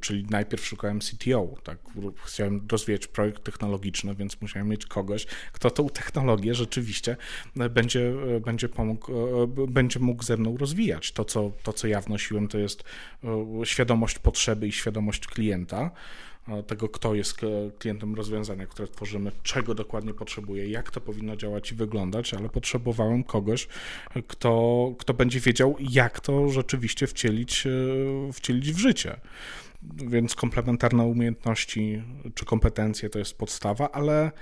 czyli 0.00 0.26
najpierw 0.30 0.66
szukałem 0.66 1.00
CTO, 1.00 1.54
tak, 1.62 1.78
chciałem 2.24 2.66
rozwijać 2.70 3.06
projekt 3.06 3.44
technologiczny, 3.44 4.14
więc 4.14 4.40
musiałem 4.40 4.68
mieć 4.68 4.86
kogoś, 4.86 5.26
kto 5.52 5.70
tą 5.70 5.88
technologię 5.88 6.54
rzeczywiście 6.54 7.16
e, 7.56 7.68
będzie, 7.68 8.14
e, 8.36 8.40
będzie, 8.40 8.68
pomógł, 8.68 9.12
będzie 9.68 10.00
mógł 10.00 10.22
ze 10.22 10.36
mną 10.36 10.56
rozwijać. 10.56 11.12
To 11.12 11.24
co, 11.24 11.52
to, 11.62 11.72
co 11.72 11.86
ja 11.86 12.00
wnosiłem, 12.00 12.48
to 12.48 12.58
jest 12.58 12.84
świadomość 13.64 14.18
potrzeby 14.18 14.68
i 14.68 14.72
świadomość 14.72 15.26
klienta, 15.26 15.90
tego, 16.66 16.88
kto 16.88 17.14
jest 17.14 17.40
klientem 17.78 18.14
rozwiązania, 18.14 18.66
które 18.66 18.88
tworzymy, 18.88 19.32
czego 19.42 19.74
dokładnie 19.74 20.14
potrzebuje, 20.14 20.68
jak 20.68 20.90
to 20.90 21.00
powinno 21.00 21.36
działać 21.36 21.72
i 21.72 21.74
wyglądać, 21.74 22.34
ale 22.34 22.48
potrzebowałem 22.48 23.24
kogoś, 23.24 23.68
kto, 24.26 24.94
kto 24.98 25.14
będzie 25.14 25.40
wiedział, 25.40 25.76
jak 25.80 26.20
to 26.20 26.48
rzeczywiście 26.48 27.06
wcielić, 27.06 27.66
e, 27.66 28.32
wcielić 28.32 28.72
w 28.72 28.78
życie. 28.78 29.20
Więc 29.82 30.34
komplementarne 30.34 31.04
umiejętności 31.04 32.02
czy 32.34 32.44
kompetencje 32.44 33.10
to 33.10 33.18
jest 33.18 33.38
podstawa, 33.38 33.90
ale 33.92 34.32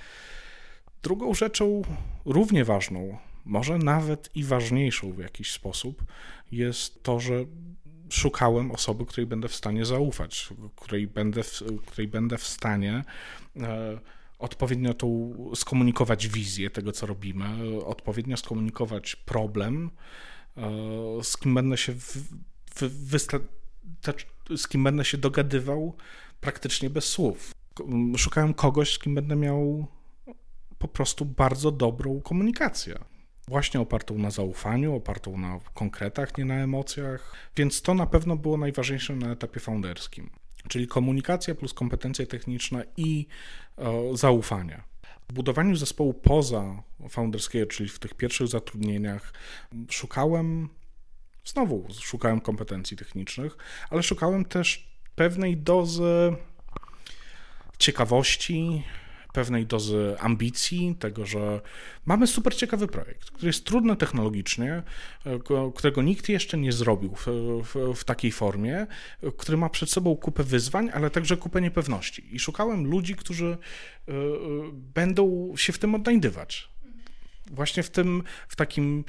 drugą 1.03 1.35
rzeczą 1.35 1.83
równie 2.25 2.65
ważną, 2.65 3.19
może 3.45 3.79
nawet 3.79 4.31
i 4.35 4.45
ważniejszą 4.45 5.13
w 5.13 5.19
jakiś 5.19 5.53
sposób, 5.53 6.05
jest 6.53 7.03
to, 7.03 7.21
że 7.21 7.45
szukałem 8.11 8.71
osoby, 8.71 9.07
której 9.07 9.27
będę 9.27 9.49
w 9.49 9.55
stanie 9.55 9.85
zaufać, 9.85 10.49
której 10.77 11.07
będę 11.07 11.43
w, 11.43 11.63
której 11.87 12.09
będę 12.09 12.39
w 12.39 12.47
stanie 12.47 13.05
e, 13.57 13.99
odpowiednio 14.39 14.95
tą 14.95 15.35
skomunikować 15.55 16.29
wizję 16.29 16.71
tego, 16.71 16.93
co 16.93 17.07
robimy, 17.07 17.47
odpowiednio 17.85 18.37
skomunikować 18.37 19.17
problem, 19.17 19.91
e, 20.57 20.71
z 21.23 21.37
kim 21.37 21.55
będę 21.55 21.77
się 21.77 21.93
w, 21.93 22.17
w, 22.75 23.19
z 24.57 24.69
kim 24.69 24.85
będę 24.85 25.05
się 25.05 25.19
dogadywał 25.19 25.97
praktycznie 26.41 26.91
bez 26.91 27.05
słów. 27.05 27.53
Szukałem 28.17 28.55
kogoś, 28.55 28.95
z 28.95 28.99
kim 28.99 29.15
będę 29.15 29.37
miał 29.37 29.87
po 30.79 30.89
prostu 30.89 31.25
bardzo 31.25 31.71
dobrą 31.71 32.21
komunikację 32.21 32.99
właśnie 33.51 33.81
opartą 33.81 34.19
na 34.19 34.31
zaufaniu, 34.31 34.95
opartą 34.95 35.39
na 35.39 35.61
konkretach, 35.75 36.39
nie 36.39 36.45
na 36.45 36.55
emocjach, 36.55 37.33
więc 37.57 37.83
to 37.83 37.95
na 37.95 38.07
pewno 38.07 38.37
było 38.37 38.57
najważniejsze 38.57 39.17
na 39.17 39.33
etapie 39.33 39.61
founderskim, 39.61 40.31
czyli 40.69 40.87
komunikacja 40.87 41.55
plus 41.55 41.75
kompetencje 41.75 42.27
techniczne 42.27 42.85
i 42.97 43.27
e, 43.79 44.17
zaufanie. 44.17 44.81
W 45.29 45.33
budowaniu 45.33 45.77
zespołu 45.77 46.15
poza 46.15 46.83
founderskiego, 47.09 47.67
czyli 47.67 47.89
w 47.89 47.99
tych 47.99 48.15
pierwszych 48.15 48.49
zatrudnieniach, 48.49 49.33
szukałem, 49.91 50.69
znowu 51.45 51.87
szukałem 52.01 52.41
kompetencji 52.41 52.97
technicznych, 52.97 53.57
ale 53.91 54.03
szukałem 54.03 54.45
też 54.45 54.91
pewnej 55.15 55.57
dozy 55.57 56.37
ciekawości, 57.79 58.85
pewnej 59.33 59.67
dozy 59.67 60.17
ambicji, 60.19 60.97
tego, 60.99 61.27
że 61.27 61.61
mamy 62.07 62.27
super 62.27 62.57
ciekawy 62.57 62.87
projekt, 62.87 63.31
który 63.31 63.47
jest 63.47 63.65
trudny 63.65 63.97
technologicznie, 63.97 64.83
e, 65.27 65.39
którego 65.75 66.03
nikt 66.03 66.29
jeszcze 66.29 66.59
nie 66.59 66.73
zrobił 66.73 67.15
w, 67.15 67.27
w, 67.65 67.95
w, 67.95 68.05
takiej 68.05 68.33
formie, 68.33 68.87
który 69.39 69.59
ma 69.59 69.69
przed 69.69 69.91
sobą 69.91 70.17
kupę 70.17 70.45
wyzwań, 70.45 70.91
ale 70.93 71.11
także 71.11 71.37
kupę 71.37 71.61
niepewności. 71.61 72.35
I 72.35 72.39
szukałem 72.39 72.87
ludzi, 72.87 73.17
którzy 73.17 73.47
e, 73.47 74.13
e, 74.13 74.17
będą 74.73 75.53
się 75.57 75.73
w 75.73 75.79
tym 75.79 75.95
odnajdywać. 75.95 76.71
Właśnie 77.51 77.83
w 77.83 77.91
tym, 77.91 78.23
w 78.49 78.57
takim 78.57 79.05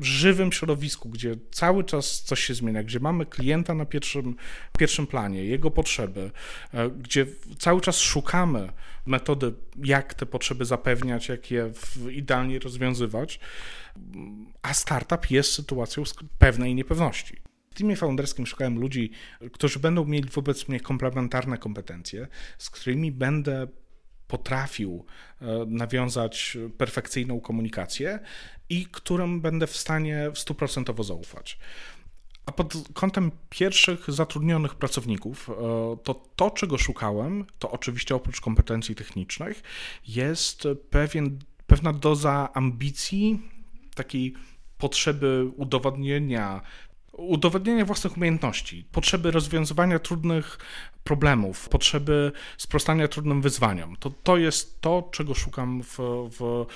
żywym 0.00 0.52
środowisku, 0.52 1.08
gdzie 1.08 1.34
cały 1.50 1.84
czas 1.84 2.22
coś 2.22 2.40
się 2.44 2.54
zmienia, 2.54 2.82
gdzie 2.82 3.00
mamy 3.00 3.26
klienta 3.26 3.74
na 3.74 3.86
pierwszym, 3.86 4.36
pierwszym 4.78 5.06
planie, 5.06 5.44
jego 5.44 5.70
potrzeby, 5.70 6.30
e, 6.74 6.90
gdzie 6.90 7.26
cały 7.58 7.80
czas 7.80 7.98
szukamy 7.98 8.72
metody, 9.06 9.54
jak 9.84 10.14
te 10.14 10.26
potrzeby 10.26 10.64
zapewniać, 10.64 11.28
jak 11.28 11.50
je 11.50 11.72
idealnie 12.10 12.58
rozwiązywać, 12.58 13.40
a 14.62 14.74
startup 14.74 15.30
jest 15.30 15.52
sytuacją 15.52 16.02
pewnej 16.38 16.74
niepewności. 16.74 17.36
W 17.70 17.74
teamie 17.74 17.96
founderskim 17.96 18.46
szukałem 18.46 18.78
ludzi, 18.78 19.10
którzy 19.52 19.78
będą 19.78 20.04
mieli 20.04 20.28
wobec 20.28 20.68
mnie 20.68 20.80
komplementarne 20.80 21.58
kompetencje, 21.58 22.28
z 22.58 22.70
którymi 22.70 23.12
będę 23.12 23.66
potrafił 24.32 25.04
e, 25.40 25.46
nawiązać 25.66 26.58
perfekcyjną 26.78 27.40
komunikację 27.40 28.18
i 28.68 28.86
którym 28.86 29.40
będę 29.40 29.66
w 29.66 29.76
stanie 29.76 30.30
stuprocentowo 30.34 31.04
zaufać. 31.04 31.58
A 32.46 32.52
pod 32.52 32.74
kątem 32.94 33.30
pierwszych 33.50 34.10
zatrudnionych 34.10 34.74
pracowników, 34.74 35.50
e, 35.50 35.52
to 36.04 36.14
to, 36.36 36.50
czego 36.50 36.78
szukałem, 36.78 37.46
to 37.58 37.70
oczywiście 37.70 38.14
oprócz 38.14 38.40
kompetencji 38.40 38.94
technicznych, 38.94 39.62
jest 40.08 40.68
pewien, 40.90 41.38
pewna 41.66 41.92
doza 41.92 42.48
ambicji, 42.54 43.42
takiej 43.94 44.34
potrzeby 44.78 45.50
udowodnienia 45.56 46.60
udowodnienia 47.12 47.84
własnych 47.84 48.16
umiejętności, 48.16 48.84
potrzeby 48.92 49.30
rozwiązywania 49.30 49.98
trudnych 49.98 50.58
problemów, 51.04 51.68
potrzeby 51.68 52.32
sprostania 52.58 53.08
trudnym 53.08 53.42
wyzwaniom. 53.42 53.96
To, 53.96 54.10
to 54.22 54.36
jest 54.36 54.80
to, 54.80 55.08
czego 55.12 55.34
szukam 55.34 55.82
w, 55.82 55.98
w, 56.38 56.66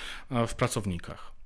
w 0.47 0.55
pracownikach. 0.55 1.37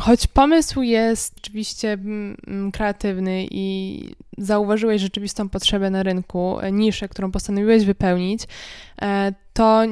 Choć 0.00 0.26
pomysł 0.26 0.82
jest 0.82 1.34
oczywiście 1.38 1.92
mm, 1.92 2.36
mm, 2.46 2.72
kreatywny 2.72 3.46
i 3.50 4.14
zauważyłeś 4.38 5.02
rzeczywistą 5.02 5.48
potrzebę 5.48 5.90
na 5.90 6.02
rynku, 6.02 6.58
niszę, 6.72 7.08
którą 7.08 7.32
postanowiłeś 7.32 7.84
wypełnić, 7.84 8.42
e, 9.02 9.34
to 9.52 9.82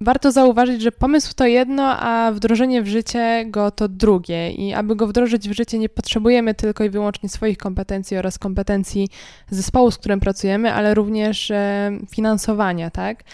Warto 0.00 0.32
zauważyć, 0.32 0.82
że 0.82 0.92
pomysł 0.92 1.34
to 1.36 1.46
jedno, 1.46 2.00
a 2.00 2.32
wdrożenie 2.32 2.82
w 2.82 2.86
życie 2.86 3.44
go 3.46 3.70
to 3.70 3.88
drugie. 3.88 4.50
I 4.50 4.72
aby 4.72 4.96
go 4.96 5.06
wdrożyć 5.06 5.48
w 5.48 5.52
życie, 5.52 5.78
nie 5.78 5.88
potrzebujemy 5.88 6.54
tylko 6.54 6.84
i 6.84 6.90
wyłącznie 6.90 7.28
swoich 7.28 7.58
kompetencji 7.58 8.16
oraz 8.16 8.38
kompetencji 8.38 9.08
zespołu, 9.50 9.90
z 9.90 9.98
którym 9.98 10.20
pracujemy, 10.20 10.72
ale 10.72 10.94
również 10.94 11.50
e, 11.50 11.90
finansowania, 12.10 12.90
tak? 12.90 13.24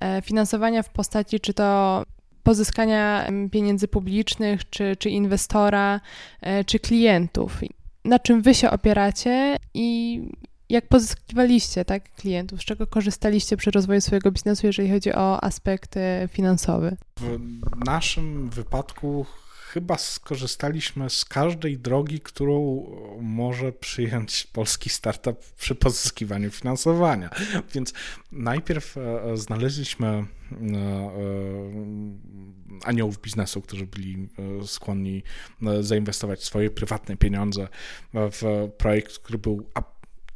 E, 0.00 0.22
finansowania 0.22 0.82
w 0.82 0.88
postaci 0.88 1.40
czy 1.40 1.54
to 1.54 2.02
pozyskania 2.42 3.28
pieniędzy 3.52 3.88
publicznych, 3.88 4.70
czy, 4.70 4.96
czy 4.96 5.10
inwestora, 5.10 6.00
e, 6.40 6.64
czy 6.64 6.78
klientów. 6.78 7.60
Na 8.04 8.18
czym 8.18 8.42
wy 8.42 8.54
się 8.54 8.70
opieracie 8.70 9.56
i 9.74 10.20
jak 10.70 10.88
pozyskiwaliście 10.88 11.84
tak, 11.84 12.14
klientów? 12.14 12.60
Z 12.60 12.64
czego 12.64 12.86
korzystaliście 12.86 13.56
przy 13.56 13.70
rozwoju 13.70 14.00
swojego 14.00 14.30
biznesu, 14.30 14.66
jeżeli 14.66 14.90
chodzi 14.90 15.12
o 15.12 15.44
aspekt 15.44 15.94
finansowy? 16.28 16.96
W 17.16 17.38
naszym 17.84 18.50
wypadku 18.50 19.26
chyba 19.72 19.98
skorzystaliśmy 19.98 21.10
z 21.10 21.24
każdej 21.24 21.78
drogi, 21.78 22.20
którą 22.20 22.86
może 23.20 23.72
przyjąć 23.72 24.46
polski 24.52 24.90
startup 24.90 25.38
przy 25.58 25.74
pozyskiwaniu 25.74 26.50
finansowania. 26.50 27.30
Więc 27.74 27.92
najpierw 28.32 28.96
e, 28.96 29.36
znaleźliśmy 29.36 30.06
e, 30.06 30.16
e, 30.16 30.26
aniołów 32.84 33.20
biznesu, 33.20 33.62
którzy 33.62 33.86
byli 33.86 34.28
skłonni 34.66 35.22
zainwestować 35.80 36.44
swoje 36.44 36.70
prywatne 36.70 37.16
pieniądze 37.16 37.68
w 38.14 38.68
projekt, 38.78 39.18
który 39.18 39.38
był 39.38 39.66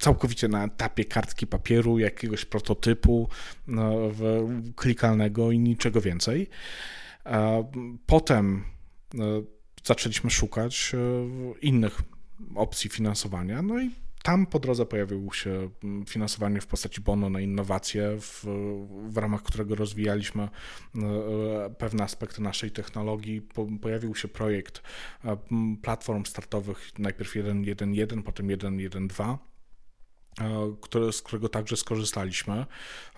całkowicie 0.05 0.49
na 0.49 0.65
etapie 0.65 1.05
kartki 1.05 1.47
papieru, 1.47 1.99
jakiegoś 1.99 2.45
prototypu 2.45 3.29
no, 3.67 3.95
klikalnego 4.77 5.53
i 5.53 5.59
niczego 5.59 6.01
więcej. 6.01 6.49
Potem 8.07 8.65
no, 9.15 9.25
zaczęliśmy 9.85 10.31
szukać 10.31 10.93
e, 10.95 10.99
innych 11.61 12.03
opcji 12.55 12.91
finansowania, 12.91 13.63
no 13.63 13.81
i 13.81 13.91
tam 14.23 14.47
po 14.47 14.59
drodze 14.59 14.87
pojawiło 14.87 15.33
się 15.33 15.71
finansowanie 16.09 16.61
w 16.61 16.67
postaci 16.67 17.01
bono 17.01 17.31
na 17.31 17.41
innowacje, 17.41 18.17
w, 18.21 18.45
w 19.09 19.17
ramach 19.17 19.43
którego 19.43 19.75
rozwijaliśmy 19.75 20.43
e, 20.43 20.51
pewne 21.79 22.05
aspekty 22.05 22.43
naszej 22.43 22.71
technologii. 22.71 23.43
Po, 23.43 23.67
pojawił 23.83 24.15
się 24.15 24.29
projekt 24.29 24.83
e, 25.25 25.37
platform 25.83 26.25
startowych, 26.25 26.99
najpierw 26.99 27.35
1.1.1, 27.35 28.23
potem 28.23 28.47
1.1.2 28.47 29.35
E, 29.35 29.54
które, 30.81 31.13
z 31.13 31.23
którego 31.23 31.49
także 31.49 31.77
skorzystaliśmy. 31.77 32.67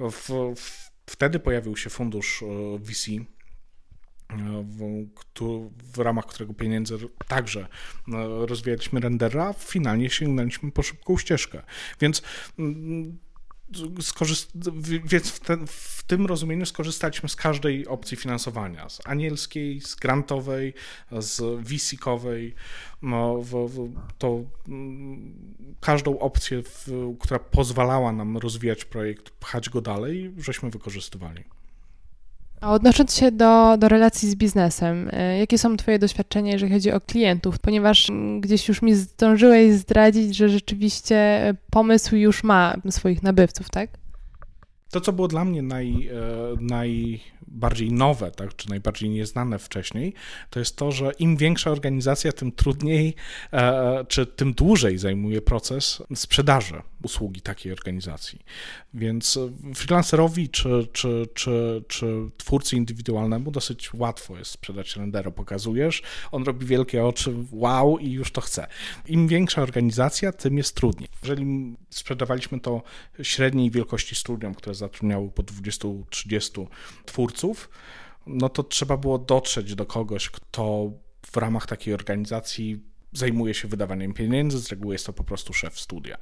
W, 0.01 0.55
w, 0.57 0.91
wtedy 1.07 1.39
pojawił 1.39 1.77
się 1.77 1.91
fundusz 1.91 2.43
e, 2.43 2.47
VC, 2.79 3.09
e, 3.09 3.25
w, 4.63 5.09
w, 5.95 5.99
ramach 5.99 6.27
którego 6.27 6.55
pieniędzy 6.55 6.99
także 7.29 7.67
rozwijaliśmy 8.47 9.01
rendera, 9.01 9.53
finalnie 9.53 10.11
sięgnęliśmy 10.11 10.73
po 10.73 10.83
szybką 10.83 11.19
ścieżkę. 11.19 11.63
Więc 12.01 12.23
więc 15.05 15.31
w, 15.31 15.41
ten, 15.41 15.67
w, 15.67 16.03
tym 16.03 16.27
rozumieniu 16.27 16.67
skorzystaliśmy 16.67 17.29
z 17.29 17.37
każdej 17.37 17.87
opcji 17.87 18.17
finansowania, 18.17 18.89
z 18.89 19.07
anielskiej, 19.07 19.81
z 19.81 19.95
grantowej, 19.95 20.75
z 21.11 21.41
VC-kowej, 21.41 22.55
no, 23.03 23.39
w, 23.43 23.69
w, 23.69 23.93
to 24.19 24.41
mm, 24.69 25.35
każdą 25.81 26.19
opcję, 26.19 26.63
która 27.21 27.39
pozwalała 27.39 28.13
nam 28.13 28.37
rozwijać 28.37 28.85
projekt, 28.85 29.31
pchać 29.31 29.71
go 29.71 29.81
dalej, 29.81 30.33
żeśmy 30.39 30.71
wykorzystywali. 30.71 31.45
A 32.67 32.71
odnosząc 32.71 33.17
się 33.17 33.33
do, 33.33 33.77
do 33.79 33.89
relacji 33.89 34.31
z 34.31 34.35
biznesem, 34.35 35.11
e, 35.13 35.39
jakie 35.39 35.59
są 35.59 35.77
Twoje 35.77 35.99
doświadczenia, 35.99 36.53
jeżeli 36.53 36.73
chodzi 36.73 36.93
o 36.93 37.01
klientów? 37.01 37.59
Ponieważ 37.59 38.11
mm, 38.11 38.41
gdzieś 38.41 38.69
już 38.69 38.83
mi 38.83 38.95
zdążyłeś 38.95 39.73
zdradzić, 39.73 40.37
że 40.37 40.49
rzeczywiście 40.49 41.17
e, 41.17 41.55
pomysł 41.71 42.17
już 42.17 42.45
ma 42.45 42.75
swoich 42.91 43.23
nabywców, 43.23 43.71
tak? 43.71 43.91
To, 44.90 45.00
co 45.00 45.12
było 45.12 45.28
dla 45.28 45.45
mnie 45.45 45.62
naj, 45.62 46.09
e, 46.09 46.12
naj 46.61 47.21
bardziej 47.47 47.93
nowe, 47.93 48.31
tak, 48.31 48.57
czy 48.57 48.69
najbardziej 48.71 49.11
nieznane 49.11 49.59
wcześniej, 49.59 50.14
to 50.50 50.59
jest 50.59 50.76
to, 50.76 50.93
że 50.93 51.12
im 51.19 51.37
większa 51.37 51.71
organizacja, 51.71 52.33
tym 52.33 52.52
trudniej, 52.52 53.14
e, 53.52 54.05
czy 54.09 54.26
tym 54.26 54.52
dłużej 54.52 54.99
zajmuje 54.99 55.43
proces 55.43 56.02
sprzedaży 56.14 56.83
usługi 57.02 57.40
takiej 57.40 57.73
organizacji. 57.73 58.38
Więc 58.95 59.38
freelancerowi 59.75 60.49
czy, 60.49 60.88
czy, 60.93 61.28
czy, 61.35 61.85
czy 61.88 62.07
twórcy 62.37 62.76
indywidualnemu 62.76 63.50
dosyć 63.50 63.95
łatwo 63.95 64.38
jest 64.38 64.50
sprzedać 64.50 64.97
rendero. 64.97 65.33
Pokazujesz, 65.33 66.02
on 66.33 66.45
robi 66.45 66.66
wielkie 66.66 67.05
oczy, 67.05 67.35
wow 67.52 67.99
i 67.99 68.11
już 68.11 68.33
to 68.33 68.40
chce. 68.40 68.66
Im 69.09 69.28
większa 69.28 69.62
organizacja, 69.62 70.33
tym 70.33 70.57
jest 70.57 70.75
trudniej. 70.75 71.09
Jeżeli 71.23 71.76
sprzedawaliśmy 71.90 72.61
to 72.61 72.83
średniej 73.23 73.71
wielkości 73.71 74.14
studium, 74.14 74.55
które 74.55 74.75
zatrudniało 74.76 75.28
po 75.28 75.42
20-30 75.42 76.66
twórców, 77.06 77.71
no 78.26 78.49
to 78.49 78.62
trzeba 78.62 78.97
było 78.97 79.18
dotrzeć 79.18 79.75
do 79.75 79.87
kogoś, 79.87 80.30
kto 80.30 80.90
w 81.26 81.37
ramach 81.37 81.66
takiej 81.66 81.95
organizacji 81.95 82.80
zajmuje 83.12 83.54
się 83.54 83.68
wydawaniem 83.68 84.14
pieniędzy, 84.14 84.59
z 84.59 84.68
reguły 84.68 84.95
jest 84.95 85.06
to 85.06 85.12
po 85.12 85.25
prostu 85.25 85.52
szef 85.52 85.80
studia. 85.80 86.18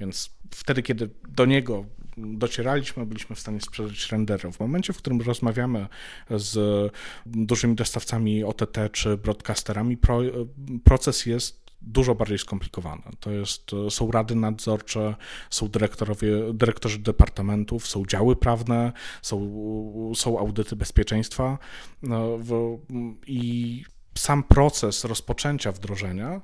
Więc 0.00 0.30
wtedy, 0.50 0.82
kiedy 0.82 1.10
do 1.28 1.46
niego 1.46 1.84
docieraliśmy, 2.16 3.06
byliśmy 3.06 3.36
w 3.36 3.40
stanie 3.40 3.60
sprzedać 3.60 4.12
rendery. 4.12 4.52
W 4.52 4.60
momencie, 4.60 4.92
w 4.92 4.96
którym 4.96 5.20
rozmawiamy 5.20 5.86
z 6.30 6.92
dużymi 7.26 7.74
dostawcami 7.74 8.44
OTT 8.44 8.78
czy 8.92 9.16
broadcasterami, 9.16 9.98
proces 10.84 11.26
jest 11.26 11.63
dużo 11.86 12.14
bardziej 12.14 12.38
skomplikowane. 12.38 13.02
To 13.20 13.30
jest, 13.30 13.70
są 13.90 14.10
rady 14.10 14.34
nadzorcze, 14.34 15.14
są 15.50 15.68
dyrektorowie, 15.68 16.52
dyrektorzy 16.52 16.98
departamentów, 16.98 17.86
są 17.86 18.06
działy 18.06 18.36
prawne, 18.36 18.92
są, 19.22 19.52
są 20.16 20.38
audyty 20.38 20.76
bezpieczeństwa 20.76 21.58
no, 22.02 22.38
i 23.26 23.82
sam 24.18 24.42
proces 24.42 25.04
rozpoczęcia 25.04 25.72
wdrożenia 25.72 26.40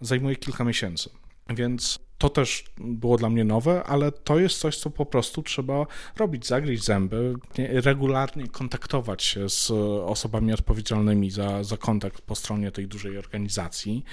zajmuje 0.00 0.36
kilka 0.36 0.64
miesięcy. 0.64 1.10
Więc 1.48 1.98
to 2.18 2.28
też 2.28 2.64
było 2.78 3.16
dla 3.16 3.30
mnie 3.30 3.44
nowe, 3.44 3.84
ale 3.84 4.12
to 4.12 4.38
jest 4.38 4.58
coś, 4.58 4.78
co 4.78 4.90
po 4.90 5.06
prostu 5.06 5.42
trzeba 5.42 5.86
robić, 6.16 6.46
zagryźć 6.46 6.84
zęby, 6.84 7.34
regularnie 7.58 8.48
kontaktować 8.48 9.22
się 9.22 9.48
z 9.48 9.70
osobami 10.06 10.52
odpowiedzialnymi 10.52 11.30
za, 11.30 11.64
za 11.64 11.76
kontakt 11.76 12.20
po 12.20 12.34
stronie 12.34 12.70
tej 12.70 12.88
dużej 12.88 13.18
organizacji. 13.18 14.04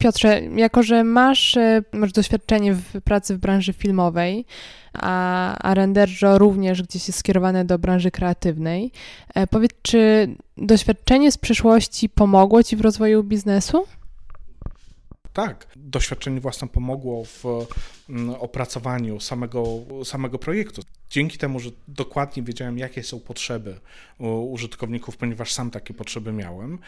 Piotrze, 0.00 0.40
jako 0.56 0.82
że 0.82 1.04
masz, 1.04 1.56
e, 1.56 1.82
masz 1.92 2.12
doświadczenie 2.12 2.74
w 2.74 3.00
pracy 3.04 3.34
w 3.34 3.38
branży 3.38 3.72
filmowej, 3.72 4.44
a, 4.92 5.56
a 5.58 5.74
Renderjo 5.74 6.38
również 6.38 6.82
gdzieś 6.82 7.08
jest 7.08 7.18
skierowane 7.18 7.64
do 7.64 7.78
branży 7.78 8.10
kreatywnej, 8.10 8.92
e, 9.34 9.46
powiedz, 9.46 9.70
czy 9.82 10.28
doświadczenie 10.56 11.32
z 11.32 11.38
przeszłości 11.38 12.08
pomogło 12.08 12.62
Ci 12.62 12.76
w 12.76 12.80
rozwoju 12.80 13.24
biznesu? 13.24 13.84
Tak, 15.32 15.66
doświadczenie 15.76 16.40
własne 16.40 16.68
pomogło 16.68 17.24
w 17.24 17.44
mm, 18.08 18.30
opracowaniu 18.30 19.20
samego, 19.20 19.64
samego 20.04 20.38
projektu. 20.38 20.82
Dzięki 21.10 21.38
temu, 21.38 21.60
że 21.60 21.70
dokładnie 21.88 22.42
wiedziałem, 22.42 22.78
jakie 22.78 23.02
są 23.02 23.20
potrzeby 23.20 23.80
użytkowników, 24.50 25.16
ponieważ 25.16 25.52
sam 25.52 25.70
takie 25.70 25.94
potrzeby 25.94 26.32
miałem, 26.32 26.78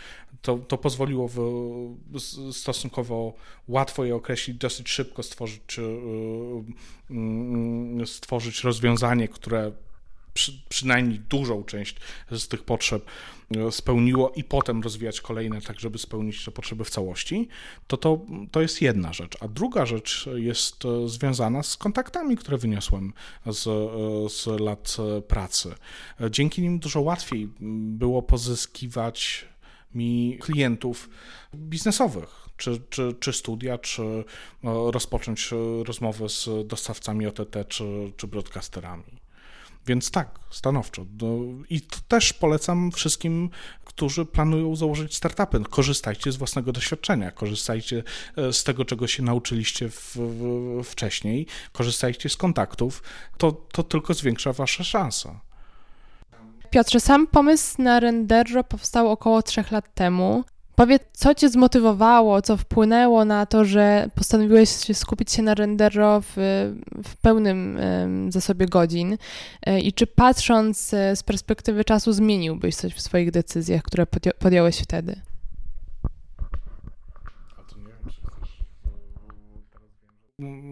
to, 0.42 0.58
to 0.58 0.78
pozwoliło 0.78 1.28
w, 1.28 1.38
stosunkowo 2.52 3.34
łatwo 3.68 4.04
je 4.04 4.14
określić, 4.14 4.56
dosyć 4.56 4.88
szybko 4.88 5.22
stworzyć, 5.22 5.78
y, 5.78 5.82
y, 8.02 8.06
stworzyć 8.06 8.64
rozwiązanie, 8.64 9.28
które 9.28 9.72
przy, 10.34 10.62
przynajmniej 10.68 11.18
dużą 11.18 11.64
część 11.64 11.96
z 12.30 12.48
tych 12.48 12.62
potrzeb 12.62 13.06
e, 13.56 13.72
spełniło 13.72 14.32
i 14.36 14.44
potem 14.44 14.82
rozwijać 14.82 15.20
kolejne, 15.20 15.60
tak 15.60 15.80
żeby 15.80 15.98
spełnić 15.98 16.44
te 16.44 16.50
potrzeby 16.50 16.84
w 16.84 16.90
całości, 16.90 17.48
to, 17.86 17.96
to 17.96 18.20
to 18.50 18.60
jest 18.60 18.82
jedna 18.82 19.12
rzecz. 19.12 19.36
A 19.40 19.48
druga 19.48 19.86
rzecz 19.86 20.28
jest 20.34 20.84
e, 20.84 21.08
związana 21.08 21.62
z 21.62 21.76
kontaktami, 21.76 22.36
które 22.36 22.58
wyniosłem 22.58 23.12
z, 23.46 23.66
e, 23.66 24.28
z 24.28 24.60
lat 24.60 24.96
pracy. 25.28 25.74
Dzięki 26.30 26.62
nim 26.62 26.78
dużo 26.78 27.00
łatwiej 27.00 27.48
było 27.60 28.22
pozyskiwać 28.22 29.44
mi 29.94 30.38
klientów 30.40 31.10
biznesowych, 31.54 32.48
czy, 32.56 32.80
czy, 32.90 33.14
czy 33.20 33.32
studia, 33.32 33.78
czy 33.78 34.24
rozpocząć 34.62 35.50
rozmowę 35.84 36.28
z 36.28 36.48
dostawcami 36.66 37.26
OTT, 37.26 37.68
czy, 37.68 38.12
czy 38.16 38.26
broadcasterami. 38.26 39.21
Więc 39.86 40.10
tak, 40.10 40.38
stanowczo. 40.50 41.06
I 41.70 41.80
to 41.80 41.96
też 42.08 42.32
polecam 42.32 42.92
wszystkim, 42.92 43.50
którzy 43.84 44.24
planują 44.24 44.76
założyć 44.76 45.16
startupy. 45.16 45.60
Korzystajcie 45.70 46.32
z 46.32 46.36
własnego 46.36 46.72
doświadczenia, 46.72 47.30
korzystajcie 47.30 48.02
e, 48.36 48.52
z 48.52 48.64
tego, 48.64 48.84
czego 48.84 49.06
się 49.06 49.22
nauczyliście 49.22 49.88
w, 49.88 50.16
w, 50.16 50.84
wcześniej, 50.84 51.46
korzystajcie 51.72 52.28
z 52.28 52.36
kontaktów. 52.36 53.02
To, 53.38 53.52
to 53.52 53.82
tylko 53.82 54.14
zwiększa 54.14 54.52
wasze 54.52 54.84
szanse. 54.84 55.38
Piotrze, 56.70 57.00
sam 57.00 57.26
pomysł 57.26 57.82
na 57.82 58.00
Renderro 58.00 58.64
powstał 58.64 59.10
około 59.10 59.42
trzech 59.42 59.70
lat 59.70 59.94
temu. 59.94 60.44
Powiedz, 60.76 61.02
co 61.12 61.34
cię 61.34 61.48
zmotywowało, 61.48 62.42
co 62.42 62.56
wpłynęło 62.56 63.24
na 63.24 63.46
to, 63.46 63.64
że 63.64 64.10
postanowiłeś 64.14 64.70
się 64.70 64.94
skupić 64.94 65.32
się 65.32 65.42
na 65.42 65.54
Rendero 65.54 66.20
w, 66.20 66.32
w 67.04 67.16
pełnym 67.16 67.78
zasobie 68.28 68.66
godzin 68.66 69.16
e, 69.66 69.80
i 69.80 69.92
czy 69.92 70.06
patrząc 70.06 70.94
e, 70.94 71.16
z 71.16 71.22
perspektywy 71.22 71.84
czasu 71.84 72.12
zmieniłbyś 72.12 72.76
coś 72.76 72.94
w 72.94 73.00
swoich 73.00 73.30
decyzjach, 73.30 73.82
które 73.82 74.06
podjąłeś 74.38 74.78
wtedy? 74.78 75.20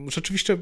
Rzeczywiście 0.08 0.58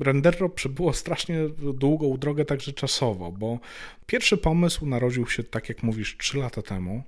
Renderro 0.00 0.48
przebyło 0.48 0.92
strasznie 0.92 1.48
długą 1.74 2.16
drogę 2.16 2.44
także 2.44 2.72
czasowo, 2.72 3.32
bo 3.32 3.58
pierwszy 4.06 4.36
pomysł 4.36 4.86
narodził 4.86 5.26
się, 5.26 5.44
tak 5.44 5.68
jak 5.68 5.82
mówisz, 5.82 6.16
3 6.18 6.38
lata 6.38 6.62
temu. 6.62 7.02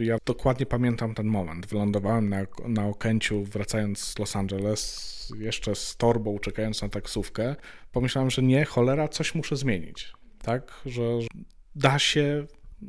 Ja 0.00 0.16
dokładnie 0.26 0.66
pamiętam 0.66 1.14
ten 1.14 1.26
moment. 1.26 1.66
Wylądowałem 1.66 2.28
na, 2.28 2.46
na 2.68 2.86
Okęciu, 2.86 3.44
wracając 3.44 3.98
z 3.98 4.18
Los 4.18 4.36
Angeles, 4.36 5.32
jeszcze 5.38 5.74
z 5.74 5.96
torbą, 5.96 6.38
czekając 6.38 6.82
na 6.82 6.88
taksówkę. 6.88 7.56
Pomyślałem, 7.92 8.30
że 8.30 8.42
nie, 8.42 8.64
cholera, 8.64 9.08
coś 9.08 9.34
muszę 9.34 9.56
zmienić. 9.56 10.12
Tak, 10.42 10.80
że 10.86 11.02
da 11.74 11.98
się, 11.98 12.46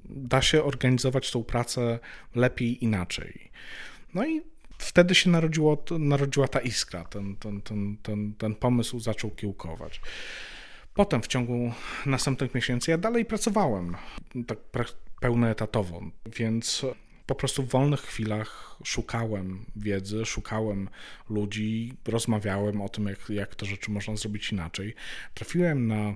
da 0.09 0.41
się 0.41 0.63
organizować 0.63 1.31
tą 1.31 1.43
pracę 1.43 1.99
lepiej, 2.35 2.83
inaczej. 2.83 3.51
No 4.13 4.25
i 4.25 4.52
wtedy 4.83 5.15
się 5.15 5.29
narodziło, 5.29 5.83
narodziła 5.99 6.47
ta 6.47 6.59
iskra, 6.59 7.03
ten, 7.03 7.35
ten, 7.35 7.61
ten, 7.61 7.97
ten, 8.03 8.33
ten 8.33 8.55
pomysł 8.55 8.99
zaczął 8.99 9.31
kiełkować. 9.31 10.01
Potem 10.93 11.21
w 11.21 11.27
ciągu 11.27 11.71
następnych 12.05 12.55
miesięcy 12.55 12.91
ja 12.91 12.97
dalej 12.97 13.25
pracowałem, 13.25 13.95
tak 14.47 14.59
pełnoetatowo, 15.21 16.01
więc 16.25 16.85
po 17.25 17.35
prostu 17.35 17.63
w 17.63 17.69
wolnych 17.69 18.01
chwilach 18.01 18.79
szukałem 18.83 19.65
wiedzy, 19.75 20.25
szukałem 20.25 20.89
ludzi, 21.29 21.93
rozmawiałem 22.07 22.81
o 22.81 22.89
tym, 22.89 23.05
jak, 23.05 23.29
jak 23.29 23.55
te 23.55 23.65
rzeczy 23.65 23.91
można 23.91 24.15
zrobić 24.15 24.51
inaczej. 24.51 24.95
Trafiłem 25.33 25.87
na 25.87 26.15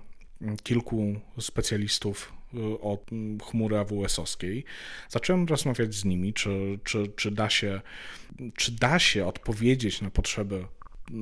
kilku 0.63 1.15
specjalistów 1.39 2.36
o 2.81 2.97
chmury 3.43 3.77
AWS-owskiej. 3.77 4.63
Zacząłem 5.09 5.45
rozmawiać 5.45 5.95
z 5.95 6.05
nimi, 6.05 6.33
czy, 6.33 6.79
czy, 6.83 7.07
czy, 7.15 7.31
da 7.31 7.49
się, 7.49 7.81
czy 8.55 8.71
da 8.71 8.99
się 8.99 9.27
odpowiedzieć 9.27 10.01
na 10.01 10.09
potrzeby 10.09 10.65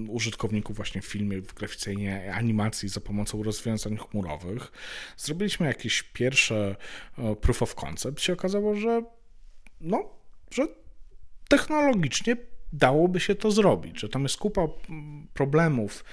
użytkowników 0.08 0.76
właśnie 0.76 1.02
w 1.02 1.06
filmie, 1.06 1.42
w 1.42 1.54
grafice 1.54 1.92
animacji 2.34 2.90
za 2.90 3.02
pomocą 3.02 3.44
rozwiązań 3.44 3.98
chmurowych. 3.98 4.72
Zrobiliśmy 5.18 5.68
jakieś 5.68 6.04
pierwsze 6.04 6.76
e, 7.18 7.36
proof 7.36 7.62
of 7.62 7.76
concept. 7.76 8.22
Się 8.22 8.34
okazało, 8.34 8.76
że 8.76 9.04
no, 9.82 10.10
że 10.52 10.68
technologicznie 11.50 12.38
dałoby 12.74 13.20
się 13.20 13.36
to 13.36 13.52
zrobić, 13.52 14.00
że 14.00 14.10
tam 14.10 14.24
jest 14.24 14.38
kupa 14.38 14.62
problemów 15.34 16.04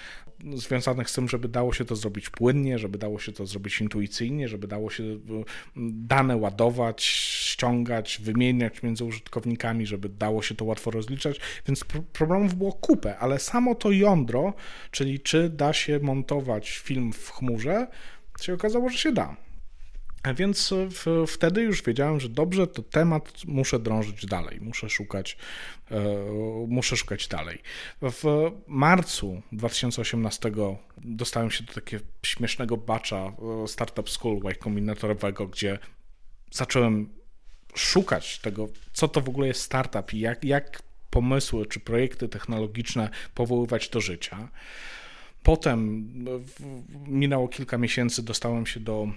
związanych 0.54 1.10
z 1.10 1.12
tym, 1.12 1.28
żeby 1.28 1.48
dało 1.48 1.72
się 1.72 1.84
to 1.84 1.96
zrobić 1.96 2.30
płynnie, 2.30 2.78
żeby 2.78 2.98
dało 2.98 3.18
się 3.18 3.32
to 3.32 3.46
zrobić 3.46 3.80
intuicyjnie, 3.80 4.48
żeby 4.48 4.66
dało 4.66 4.90
się 4.90 5.04
dane 5.92 6.36
ładować, 6.36 7.04
ściągać, 7.04 8.20
wymieniać 8.22 8.82
między 8.82 9.04
użytkownikami, 9.04 9.86
żeby 9.86 10.08
dało 10.08 10.42
się 10.42 10.54
to 10.54 10.64
łatwo 10.64 10.90
rozliczać, 10.90 11.40
więc 11.66 11.84
problemów 12.12 12.54
było 12.54 12.72
kupę, 12.72 13.18
ale 13.18 13.38
samo 13.38 13.74
to 13.74 13.90
jądro, 13.90 14.52
czyli 14.90 15.20
czy 15.20 15.48
da 15.48 15.72
się 15.72 16.00
montować 16.02 16.70
film 16.70 17.12
w 17.12 17.30
chmurze, 17.30 17.86
się 18.40 18.54
okazało, 18.54 18.88
że 18.88 18.98
się 18.98 19.12
da. 19.12 19.36
A 20.22 20.34
więc 20.34 20.74
w, 20.90 21.26
wtedy 21.26 21.62
już 21.62 21.82
wiedziałem, 21.82 22.20
że 22.20 22.28
dobrze, 22.28 22.66
to 22.66 22.82
temat 22.82 23.32
muszę 23.46 23.78
drążyć 23.78 24.26
dalej, 24.26 24.60
muszę 24.60 24.90
szukać, 24.90 25.36
e, 25.90 26.00
muszę 26.68 26.96
szukać 26.96 27.28
dalej. 27.28 27.62
W 28.02 28.50
marcu 28.66 29.42
2018 29.52 30.52
dostałem 30.96 31.50
się 31.50 31.64
do 31.64 31.72
takiego 31.72 32.04
śmiesznego 32.22 32.76
bacza 32.76 33.32
e, 33.64 33.68
Startup 33.68 34.10
School 34.10 34.50
Y 34.50 34.56
Combinatorowego, 34.56 35.46
gdzie 35.46 35.78
zacząłem 36.50 37.08
szukać 37.74 38.38
tego, 38.38 38.68
co 38.92 39.08
to 39.08 39.20
w 39.20 39.28
ogóle 39.28 39.46
jest 39.46 39.60
startup 39.60 40.14
i 40.14 40.18
jak, 40.18 40.44
jak 40.44 40.82
pomysły 41.10 41.66
czy 41.66 41.80
projekty 41.80 42.28
technologiczne 42.28 43.10
powoływać 43.34 43.88
do 43.88 44.00
życia. 44.00 44.48
Potem 45.42 46.08
minęło 47.06 47.48
kilka 47.48 47.78
miesięcy, 47.78 48.22
dostałem 48.22 48.66
się 48.66 48.80
do 48.80 49.08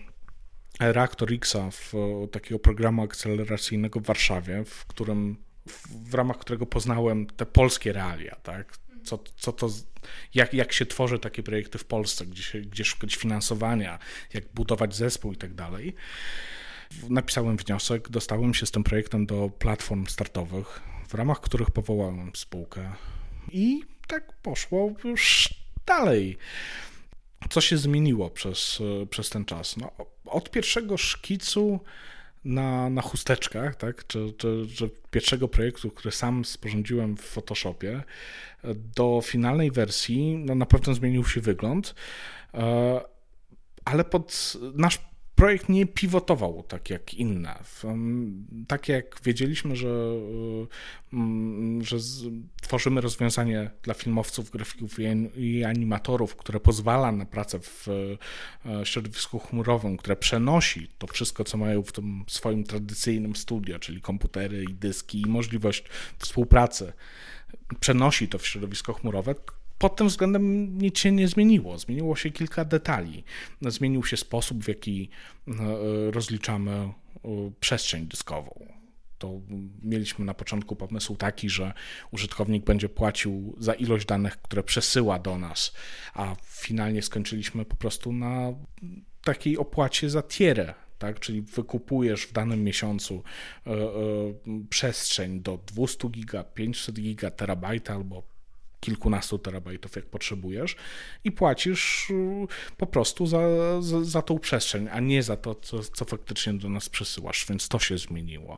reaktor 0.80 1.34
Xa, 1.34 1.72
w 1.72 1.94
takiego 2.32 2.60
programu 2.60 3.04
akceleracyjnego 3.04 4.00
w 4.00 4.04
Warszawie, 4.06 4.64
w 4.66 4.86
którym 4.86 5.38
w, 5.68 6.10
w 6.10 6.14
ramach 6.14 6.38
którego 6.38 6.66
poznałem 6.66 7.26
te 7.26 7.46
polskie 7.46 7.94
realia, 7.94 8.36
tak? 8.36 8.78
Co, 9.04 9.20
co 9.38 9.52
to, 9.52 9.70
jak, 10.34 10.54
jak 10.54 10.74
się 10.74 10.86
tworzy 10.86 11.20
takie 11.20 11.44
projekty 11.44 11.78
w 11.78 11.86
Polsce, 11.86 12.26
gdzie, 12.26 12.44
się, 12.44 12.62
gdzie 12.62 12.86
szukać 12.86 13.16
finansowania, 13.16 14.00
jak 14.34 14.54
budować 14.54 14.96
zespół 14.96 15.34
i 15.34 15.38
tak 15.38 15.54
dalej. 15.54 15.96
Napisałem 17.10 17.58
wniosek, 17.58 18.10
dostałem 18.10 18.54
się 18.54 18.66
z 18.66 18.72
tym 18.72 18.84
projektem 18.84 19.26
do 19.26 19.50
platform 19.50 20.06
startowych, 20.08 20.82
w 21.08 21.14
ramach 21.14 21.42
których 21.42 21.72
powołałem 21.72 22.32
spółkę 22.36 22.92
i 23.52 23.84
tak 24.08 24.34
poszło 24.42 24.94
już 25.04 25.50
dalej. 25.86 26.38
Co 27.50 27.62
się 27.62 27.78
zmieniło 27.78 28.30
przez, 28.30 28.82
przez 29.10 29.30
ten 29.30 29.46
czas? 29.46 29.78
No, 29.78 29.92
od 30.26 30.52
pierwszego 30.52 30.98
szkicu 30.98 31.80
na, 32.46 32.90
na 32.90 33.02
chusteczkach, 33.02 33.76
tak, 33.76 34.08
czy, 34.08 34.34
czy, 34.38 34.68
czy 34.76 34.90
pierwszego 35.12 35.48
projektu, 35.48 35.92
który 35.92 36.12
sam 36.12 36.46
sporządziłem 36.46 37.18
w 37.18 37.22
Photoshopie, 37.22 38.04
do 38.96 39.22
finalnej 39.24 39.72
wersji, 39.72 40.38
no 40.38 40.56
na 40.56 40.66
pewno 40.66 40.94
zmienił 40.94 41.26
się 41.26 41.42
wygląd, 41.42 41.96
e, 42.54 43.02
ale 43.86 44.04
pod 44.04 44.54
nasz 44.74 45.00
projekt 45.36 45.70
nie 45.70 45.86
pivotował 45.86 46.64
tak 46.64 46.90
jak 46.90 47.14
inne. 47.14 47.60
Tak 48.68 48.90
jak 48.90 49.20
wiedzieliśmy, 49.24 49.76
że, 49.76 49.90
że 51.82 51.98
tworzymy 52.62 53.02
rozwiązanie 53.02 53.72
dla 53.84 53.94
filmowców, 53.94 54.52
grafików 54.52 54.98
i 55.36 55.64
animatorów, 55.64 56.36
które 56.36 56.60
pozwala 56.60 57.12
na 57.12 57.26
pracę 57.26 57.60
w 57.60 57.88
e, 58.66 58.86
środowisku 58.86 59.40
chmurowym, 59.40 59.98
które 59.98 60.16
przenosi 60.16 60.88
to 60.98 61.08
wszystko, 61.08 61.44
co 61.44 61.58
mają 61.58 61.84
w 61.84 61.92
tym 61.92 62.24
swoim 62.28 62.64
tradycyjnym 62.64 63.36
studio, 63.36 63.80
czyli 63.80 64.02
komputery 64.02 64.64
i 64.64 64.74
dyski 64.74 65.22
i 65.22 65.30
możliwość 65.30 65.84
współpracy, 66.20 66.94
przenosi 67.80 68.28
to 68.28 68.38
w 68.38 68.48
środowisko 68.48 68.94
chmurowe, 68.94 69.36
pod 69.78 69.96
tym 69.96 70.08
względem 70.08 70.78
nic 70.78 71.00
się 71.00 71.12
nie 71.12 71.28
zmieniło. 71.28 71.78
Zmieniło 71.78 72.16
się 72.16 72.32
kilka 72.32 72.66
detali. 72.66 73.24
Zmienił 73.62 74.04
się 74.04 74.18
sposób, 74.18 74.64
w 74.64 74.68
jaki 74.68 75.10
e, 75.48 75.52
rozliczamy 76.12 76.72
e, 76.72 76.92
przestrzeń 77.60 78.08
dyskową. 78.08 78.68
To 79.18 79.42
mieliśmy 79.84 80.26
na 80.26 80.34
początku 80.34 80.76
pomysł 80.76 81.16
taki, 81.16 81.50
że 81.50 81.74
użytkownik 82.12 82.66
będzie 82.66 82.90
płacił 82.90 83.56
za 83.60 83.74
ilość 83.74 84.06
danych, 84.06 84.42
które 84.42 84.64
przesyła 84.64 85.20
do 85.20 85.38
nas, 85.38 85.74
a 86.14 86.36
finalnie 86.44 87.02
skończyliśmy 87.02 87.66
po 87.66 87.76
prostu 87.76 88.14
na 88.14 88.54
takiej 89.24 89.58
opłacie 89.58 90.10
za 90.10 90.24
tierę, 90.24 90.74
tak? 90.98 91.20
czyli 91.20 91.42
wykupujesz 91.42 92.24
w 92.24 92.34
danym 92.34 92.64
miesiącu 92.64 93.24
y, 93.68 93.72
y, 93.72 94.68
przestrzeń 94.70 95.42
do 95.42 95.58
200 95.58 96.10
giga, 96.10 96.44
500 96.44 96.96
giga, 96.96 97.32
terabajta 97.32 97.94
albo 97.94 98.35
kilkunastu 98.80 99.40
terabajtów, 99.40 99.96
jak 99.96 100.06
potrzebujesz, 100.06 100.76
i 101.24 101.32
płacisz 101.32 102.10
y, 102.10 102.48
po 102.78 102.86
prostu 102.88 103.28
za, 103.28 103.42
za, 103.82 104.04
za 104.04 104.22
tą 104.22 104.40
przestrzeń, 104.40 104.88
a 104.92 105.00
nie 105.00 105.24
za 105.24 105.38
to, 105.38 105.56
co, 105.56 105.84
co 105.84 106.06
faktycznie 106.06 106.54
do 106.54 106.70
nas 106.70 106.90
przesyłasz, 106.90 107.46
więc 107.50 107.68
to 107.68 107.80
się 107.80 107.98
zmieniło. 107.98 108.58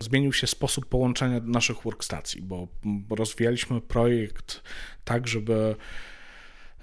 Zmienił 0.00 0.32
się 0.32 0.46
sposób 0.46 0.86
połączenia 0.86 1.40
naszych 1.44 1.82
workstacji, 1.82 2.42
bo, 2.42 2.68
rozwijaliśmy 3.10 3.80
projekt 3.80 4.62
tak, 5.04 5.28
żeby 5.28 5.76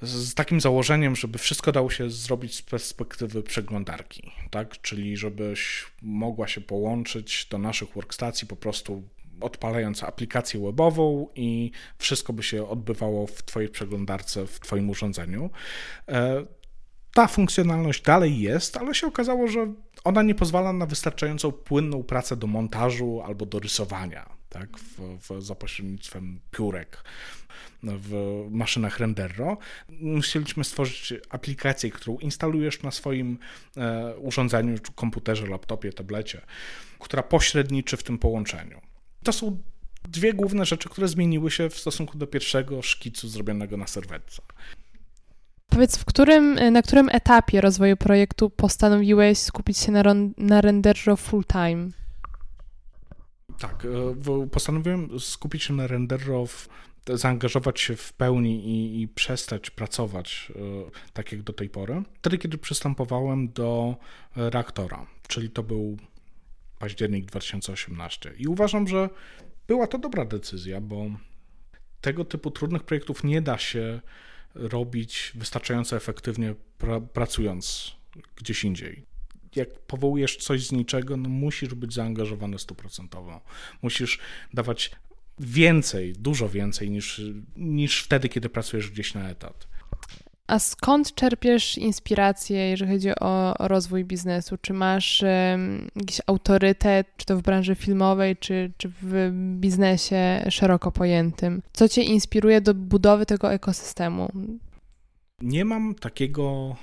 z 0.02 0.34
takim 0.34 0.62
założeniem, 0.62 1.16
żeby 1.16 1.38
wszystko 1.38 1.72
dało 1.72 1.90
się 1.90 2.10
zrobić 2.10 2.56
z 2.56 2.62
perspektywy 2.62 3.44
przeglądarki, 3.44 4.32
tak? 4.52 4.82
Czyli 4.82 5.18
żebyś 5.18 5.86
mogła 6.02 6.48
się 6.48 6.62
połączyć 6.62 7.48
do 7.50 7.58
naszych 7.58 7.90
workstacji 7.94 8.48
po 8.48 8.56
prostu 8.56 9.04
odpalając 9.42 10.04
aplikację 10.04 10.60
webową 10.60 11.28
i 11.36 11.72
wszystko 11.98 12.34
by 12.34 12.44
się 12.44 12.70
odbywało 12.70 13.28
w 13.28 13.44
Twojej 13.44 13.70
przeglądarce, 13.70 14.48
w 14.48 14.60
Twoim 14.60 14.90
urządzeniu. 14.90 15.50
E, 16.08 16.46
ta 17.14 17.28
funkcjonalność 17.28 18.02
dalej 18.02 18.40
jest, 18.40 18.78
ale 18.78 18.96
się 18.96 19.08
okazało, 19.08 19.48
że 19.48 19.74
ona 20.04 20.22
nie 20.22 20.36
pozwala 20.36 20.74
na 20.74 20.86
wystarczającą 20.86 21.52
płynną 21.52 22.04
pracę 22.04 22.36
do 22.36 22.48
montażu 22.48 23.22
albo 23.26 23.46
do 23.46 23.60
rysowania, 23.60 24.30
tak, 24.50 24.78
w, 24.78 25.18
w, 25.18 25.42
za 25.42 25.56
pośrednictwem 25.56 26.40
piórek 26.52 27.04
w 27.84 28.46
maszynach 28.52 29.00
Renderro. 29.00 29.58
Musieliśmy 29.90 30.64
stworzyć 30.64 31.14
aplikację, 31.30 31.92
którą 31.92 32.18
instalujesz 32.18 32.84
na 32.84 32.92
swoim 32.92 33.38
e, 33.78 34.16
urządzeniu, 34.18 34.78
komputerze, 34.96 35.48
laptopie, 35.48 35.94
tablecie, 35.94 36.42
która 37.00 37.24
pośredniczy 37.24 37.98
w 37.98 38.04
tym 38.04 38.18
połączeniu. 38.18 38.82
To 39.24 39.34
są 39.34 39.58
dwie 40.10 40.34
główne 40.34 40.66
rzeczy, 40.66 40.90
które 40.90 41.08
zmieniły 41.08 41.52
się 41.52 41.70
w 41.70 41.80
stosunku 41.80 42.18
do 42.18 42.28
pierwszego 42.28 42.82
szkicu 42.82 43.30
zrobionego 43.30 43.78
na 43.78 43.88
serwetce. 43.88 44.42
Powiedz, 45.70 45.98
w 45.98 46.06
którym, 46.06 46.54
na 46.72 46.82
którym 46.82 47.10
etapie 47.12 47.62
rozwoju 47.62 47.98
projektu 47.98 48.50
postanowiłeś 48.50 49.38
skupić 49.38 49.78
się 49.78 49.92
na, 49.92 50.04
na 50.38 50.62
renderze 50.62 51.18
full 51.18 51.44
time? 51.46 51.90
Tak, 53.60 53.86
e, 53.86 54.48
postanowiłem 54.48 55.20
skupić 55.20 55.64
się 55.64 55.74
na 55.74 55.88
renderze, 55.88 56.44
zaangażować 57.14 57.80
się 57.80 57.96
w 57.96 58.14
pełni 58.14 58.66
i, 58.66 59.02
i, 59.02 59.08
przestać 59.08 59.70
pracować 59.70 60.52
e, 60.56 60.62
tak 61.14 61.32
jak 61.32 61.42
do 61.42 61.54
tej 61.54 61.70
pory. 61.70 62.04
Wtedy, 62.14 62.38
kiedy 62.38 62.58
przystępowałem 62.58 63.52
do 63.54 63.96
reaktora, 64.36 65.06
czyli 65.28 65.50
to 65.50 65.64
był 65.64 65.98
październik 66.82 67.26
2018. 67.26 68.34
I 68.38 68.48
uważam, 68.48 68.88
że 68.88 69.10
była 69.68 69.88
to 69.88 69.98
dobra 69.98 70.26
decyzja, 70.26 70.82
bo 70.82 71.06
tego 72.02 72.26
typu 72.26 72.52
trudnych 72.52 72.84
projektów 72.84 73.24
nie 73.24 73.42
da 73.42 73.58
się 73.58 74.02
robić 74.56 75.32
wystarczająco 75.36 75.96
efektywnie 75.96 76.56
pra 76.78 77.02
pracując 77.02 77.96
gdzieś 78.36 78.64
indziej. 78.64 79.04
Jak 79.56 79.80
powołujesz 79.80 80.38
coś 80.38 80.68
z 80.68 80.72
niczego, 80.72 81.18
no 81.18 81.30
musisz 81.30 81.74
być 81.74 81.94
zaangażowany 81.94 82.60
stuprocentowo. 82.60 83.42
Musisz 83.82 84.20
dawać 84.54 84.92
więcej, 85.40 86.14
dużo 86.14 86.50
więcej 86.50 86.90
niż, 86.90 87.22
niż 87.56 88.04
wtedy, 88.04 88.30
kiedy 88.30 88.50
pracujesz 88.50 88.92
gdzieś 88.92 89.14
na 89.14 89.30
etat. 89.30 89.68
A 90.52 90.60
skąd 90.60 91.16
czerpiesz 91.16 91.78
inspirację, 91.78 92.70
jeżeli 92.70 92.92
chodzi 92.92 93.10
o, 93.20 93.54
rozwój 93.60 94.06
biznesu? 94.06 94.58
Czy 94.62 94.74
masz 94.74 95.24
jakiś 95.96 96.22
autorytet, 96.28 97.08
czy 97.18 97.26
to 97.26 97.38
w 97.38 97.42
branży 97.42 97.76
filmowej, 97.76 98.38
czy, 98.38 98.72
czy 98.78 98.92
w 99.02 99.32
biznesie 99.60 100.46
szeroko 100.50 100.92
pojętym? 100.92 101.62
Co 101.74 101.90
cię 101.90 102.04
inspiruje 102.04 102.62
do 102.62 102.74
budowy 102.74 103.26
tego 103.26 103.54
ekosystemu? 103.54 104.32
Nie 105.42 105.66
mam 105.66 105.96
takiego 105.96 106.76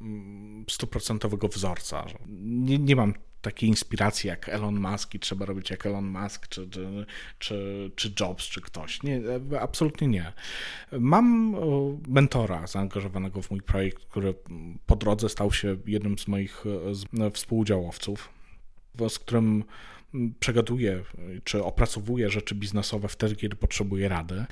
mm, 0.00 0.64
stuprocentowego 0.70 1.48
wzorca. 1.48 2.04
Nie, 2.38 2.78
nie 2.78 2.96
mam 2.96 3.14
takiej 3.42 3.68
inspiracji 3.68 4.28
jak 4.28 4.48
Elon 4.48 4.80
Musk 4.80 5.14
i 5.14 5.18
trzeba 5.18 5.46
robić 5.46 5.70
jak 5.70 5.86
Elon 5.86 6.04
Musk, 6.04 6.48
czy, 6.48 6.68
czy, 6.68 7.06
czy, 7.38 7.90
czy 7.96 8.14
Jobs, 8.20 8.44
czy 8.44 8.60
ktoś. 8.60 9.02
Nie, 9.02 9.20
absolutnie 9.60 10.08
nie. 10.08 10.32
Mam 10.92 11.56
mentora 12.08 12.66
zaangażowanego 12.66 13.42
w 13.42 13.50
mój 13.50 13.60
projekt, 13.60 14.04
który 14.04 14.34
po 14.86 14.96
drodze 14.96 15.28
stał 15.28 15.52
się 15.52 15.76
jednym 15.86 16.18
z 16.18 16.28
moich 16.28 16.64
współudziałowców, 17.32 18.28
z 19.08 19.18
którym 19.18 19.64
przegaduje 20.40 21.02
czy 21.44 21.64
opracowuje 21.64 22.30
rzeczy 22.30 22.54
biznesowe 22.54 23.08
wtedy, 23.08 23.36
kiedy 23.36 23.56
potrzebuje 23.56 24.08
rady, 24.08 24.44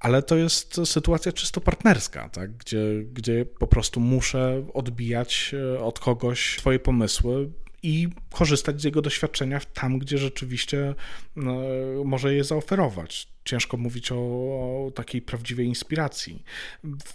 ale 0.00 0.22
to 0.22 0.36
jest 0.36 0.80
sytuacja 0.84 1.32
czysto 1.32 1.60
partnerska, 1.60 2.28
tak? 2.28 2.56
gdzie, 2.56 2.78
gdzie 3.12 3.46
po 3.46 3.66
prostu 3.66 4.00
muszę 4.00 4.66
odbijać 4.74 5.54
e, 5.74 5.80
od 5.80 6.00
kogoś 6.00 6.58
swoje 6.58 6.78
pomysły 6.78 7.50
i 7.86 8.08
korzystać 8.30 8.80
z 8.80 8.84
jego 8.84 9.02
doświadczenia 9.02 9.60
tam, 9.74 9.98
gdzie 9.98 10.18
rzeczywiście 10.18 10.94
no, 11.36 11.60
może 12.04 12.34
je 12.34 12.44
zaoferować. 12.44 13.28
Ciężko 13.44 13.76
mówić 13.76 14.12
o, 14.12 14.16
o 14.16 14.90
takiej 14.94 15.22
prawdziwej 15.22 15.66
inspiracji. 15.66 16.42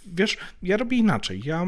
Wiesz, 0.06 0.36
ja 0.62 0.76
robię 0.76 0.96
inaczej. 0.96 1.42
Ja 1.44 1.66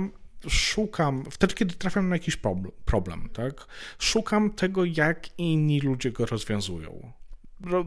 szukam, 0.48 1.24
wtedy 1.30 1.54
kiedy 1.54 1.74
trafiam 1.74 2.08
na 2.08 2.14
jakiś 2.14 2.36
problem, 2.36 2.72
problem 2.84 3.28
tak? 3.32 3.66
szukam 3.98 4.50
tego, 4.50 4.84
jak 4.84 5.38
inni 5.38 5.80
ludzie 5.80 6.12
go 6.12 6.26
rozwiązują 6.26 7.12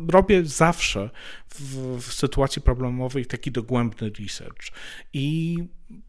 robię 0.08 0.46
zawsze 0.46 1.10
w, 1.50 1.76
w, 2.02 2.14
sytuacji 2.14 2.62
problemowej 2.62 3.26
taki 3.26 3.52
dogłębny 3.52 4.12
research 4.20 4.72
i 5.14 5.58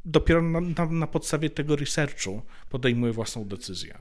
dopiero 0.05 0.43
na, 0.43 0.61
na, 0.61 0.87
na, 0.87 1.07
podstawie 1.07 1.51
tego 1.51 1.77
researchu 1.77 2.43
podejmuję 2.69 3.13
własną 3.13 3.45
decyzję. 3.45 3.99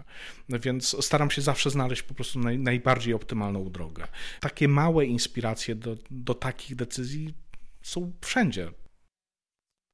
Więc 0.50 1.06
staram 1.06 1.32
się 1.32 1.42
zawsze 1.42 1.70
znaleźć 1.70 2.04
po 2.04 2.14
prostu 2.14 2.40
naj, 2.40 2.60
najbardziej 2.60 3.14
optymalną 3.14 3.70
drogę. 3.70 4.08
Takie 4.40 4.68
małe 4.68 5.06
inspiracje 5.06 5.76
do, 5.76 5.98
do 6.12 6.34
takich 6.34 6.76
decyzji 6.76 7.34
są 7.82 8.12
wszędzie. 8.22 8.72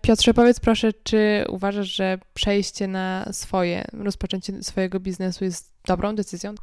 Piotrze, 0.02 0.34
powiedz 0.34 0.60
proszę, 0.60 0.94
czy 1.04 1.46
uważasz, 1.50 1.96
że 1.96 2.18
przejście 2.34 2.88
na 2.88 3.30
swoje, 3.32 3.86
rozpoczęcie 3.94 4.64
swojego 4.64 5.00
biznesu 5.00 5.44
jest 5.46 5.74
dobrą 5.86 6.16
decyzją? 6.16 6.56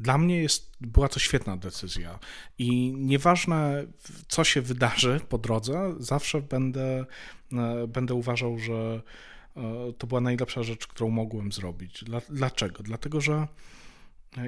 Dla 0.00 0.18
mnie 0.18 0.42
jest, 0.42 0.76
była 0.80 1.08
to 1.08 1.18
świetna 1.18 1.56
decyzja 1.56 2.18
i 2.58 2.92
nieważne, 2.96 3.84
co 4.28 4.44
się 4.44 4.62
wydarzy 4.62 5.20
po 5.28 5.38
drodze, 5.38 5.94
zawsze 5.98 6.42
będę, 6.42 7.04
e, 7.52 7.86
będę 7.86 8.14
uważał, 8.14 8.58
że 8.58 9.02
e, 9.56 9.92
to 9.98 10.06
była 10.06 10.20
najlepsza 10.20 10.62
rzecz, 10.62 10.86
którą 10.86 11.10
mogłem 11.10 11.52
zrobić. 11.52 12.04
Dlaczego? 12.28 12.82
Dlatego, 12.82 13.20
że 13.20 13.48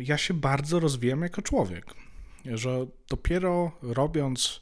ja 0.00 0.18
się 0.18 0.34
bardzo 0.34 0.80
rozwijam 0.80 1.22
jako 1.22 1.42
człowiek, 1.42 1.94
że 2.44 2.86
dopiero 3.08 3.72
robiąc 3.82 4.60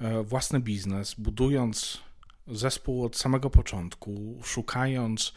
e, 0.00 0.22
własny 0.22 0.60
biznes, 0.60 1.14
budując 1.14 2.00
zespół 2.46 3.04
od 3.04 3.16
samego 3.16 3.50
początku, 3.50 4.40
szukając 4.44 5.32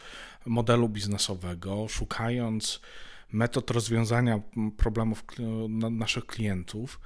modelu 0.46 0.88
biznesowego, 0.88 1.88
szukając 1.88 2.80
metod 3.32 3.70
rozwiązania 3.70 4.40
problemów 4.76 5.24
naszych 5.90 6.26
klientów, 6.26 7.00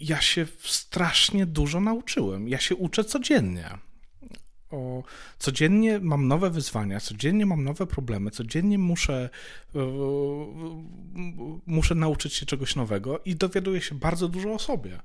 ja 0.00 0.20
się 0.20 0.46
strasznie 0.58 1.46
dużo 1.46 1.80
nauczyłem. 1.80 2.48
Ja 2.48 2.58
się 2.58 2.76
uczę 2.76 3.04
codziennie. 3.04 3.70
O, 4.70 5.02
codziennie 5.38 5.98
mam 5.98 6.28
nowe 6.28 6.50
wyzwania, 6.50 7.00
codziennie 7.00 7.46
mam 7.46 7.64
nowe 7.64 7.86
problemy, 7.86 8.30
codziennie 8.30 8.78
muszę, 8.78 9.30
e, 9.74 9.78
muszę 11.66 11.94
nauczyć 11.94 12.34
się 12.34 12.46
czegoś 12.46 12.76
nowego 12.76 13.20
i 13.24 13.36
dowiaduję 13.36 13.80
się 13.80 13.94
bardzo 13.94 14.28
dużo 14.28 14.54
o 14.54 14.58
sobie. 14.58 15.00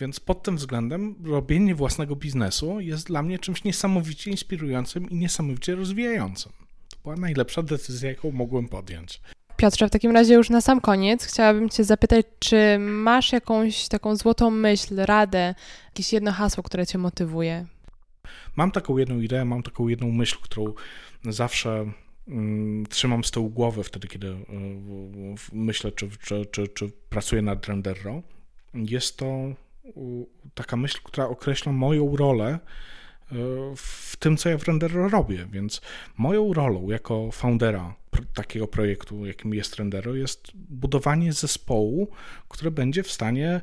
Więc 0.00 0.20
pod 0.20 0.42
tym 0.42 0.56
względem 0.56 1.14
robienie 1.24 1.74
własnego 1.74 2.16
biznesu 2.16 2.80
jest 2.80 3.06
dla 3.06 3.22
mnie 3.22 3.38
czymś 3.38 3.64
niesamowicie 3.64 4.30
inspirującym 4.30 5.10
i 5.10 5.14
niesamowicie 5.14 5.74
rozwijającym. 5.74 6.52
To 6.88 6.96
była 7.02 7.16
najlepsza 7.16 7.62
decyzja, 7.62 8.08
jaką 8.08 8.30
mogłem 8.30 8.68
podjąć. 8.68 9.20
Piotrze, 9.56 9.88
w 9.88 9.90
takim 9.90 10.10
razie 10.10 10.34
już 10.34 10.50
na 10.50 10.60
sam 10.60 10.80
koniec 10.80 11.24
chciałabym 11.24 11.68
Cię 11.68 11.84
zapytać, 11.84 12.26
czy 12.38 12.78
masz 12.78 13.32
jakąś 13.32 13.88
taką 13.88 14.16
złotą 14.16 14.50
myśl, 14.50 14.96
radę, 14.96 15.54
jakieś 15.86 16.12
jedno 16.12 16.32
hasło, 16.32 16.62
które 16.62 16.86
Cię 16.86 16.98
motywuje? 16.98 17.66
Mam 18.56 18.70
taką 18.70 18.98
jedną 18.98 19.20
ideę, 19.20 19.44
mam 19.44 19.62
taką 19.62 19.88
jedną 19.88 20.10
myśl, 20.10 20.36
którą 20.42 20.72
zawsze 21.24 21.92
mm, 22.28 22.86
trzymam 22.86 23.24
z 23.24 23.30
tyłu 23.30 23.50
głowy 23.50 23.84
wtedy, 23.84 24.08
kiedy 24.08 24.26
y, 24.26 24.36
myślę, 25.52 25.92
czy, 25.92 26.08
czy, 26.24 26.46
czy, 26.46 26.68
czy 26.68 26.90
pracuję 27.08 27.42
nad 27.42 27.66
Renderro. 27.66 28.22
Jest 28.74 29.16
to 29.16 29.26
taka 30.54 30.76
myśl, 30.76 31.00
która 31.04 31.26
określa 31.28 31.72
moją 31.72 32.16
rolę 32.16 32.58
w 33.76 34.16
tym, 34.16 34.36
co 34.36 34.48
ja 34.48 34.58
w 34.58 34.64
Renderro 34.64 35.08
robię, 35.08 35.46
więc 35.50 35.80
moją 36.16 36.52
rolą 36.52 36.90
jako 36.90 37.30
foundera 37.32 37.94
takiego 38.34 38.68
projektu, 38.68 39.26
jakim 39.26 39.54
jest 39.54 39.76
Rendero, 39.76 40.14
jest 40.14 40.50
budowanie 40.54 41.32
zespołu, 41.32 42.08
które 42.48 42.70
będzie 42.70 43.02
w 43.02 43.12
stanie 43.12 43.60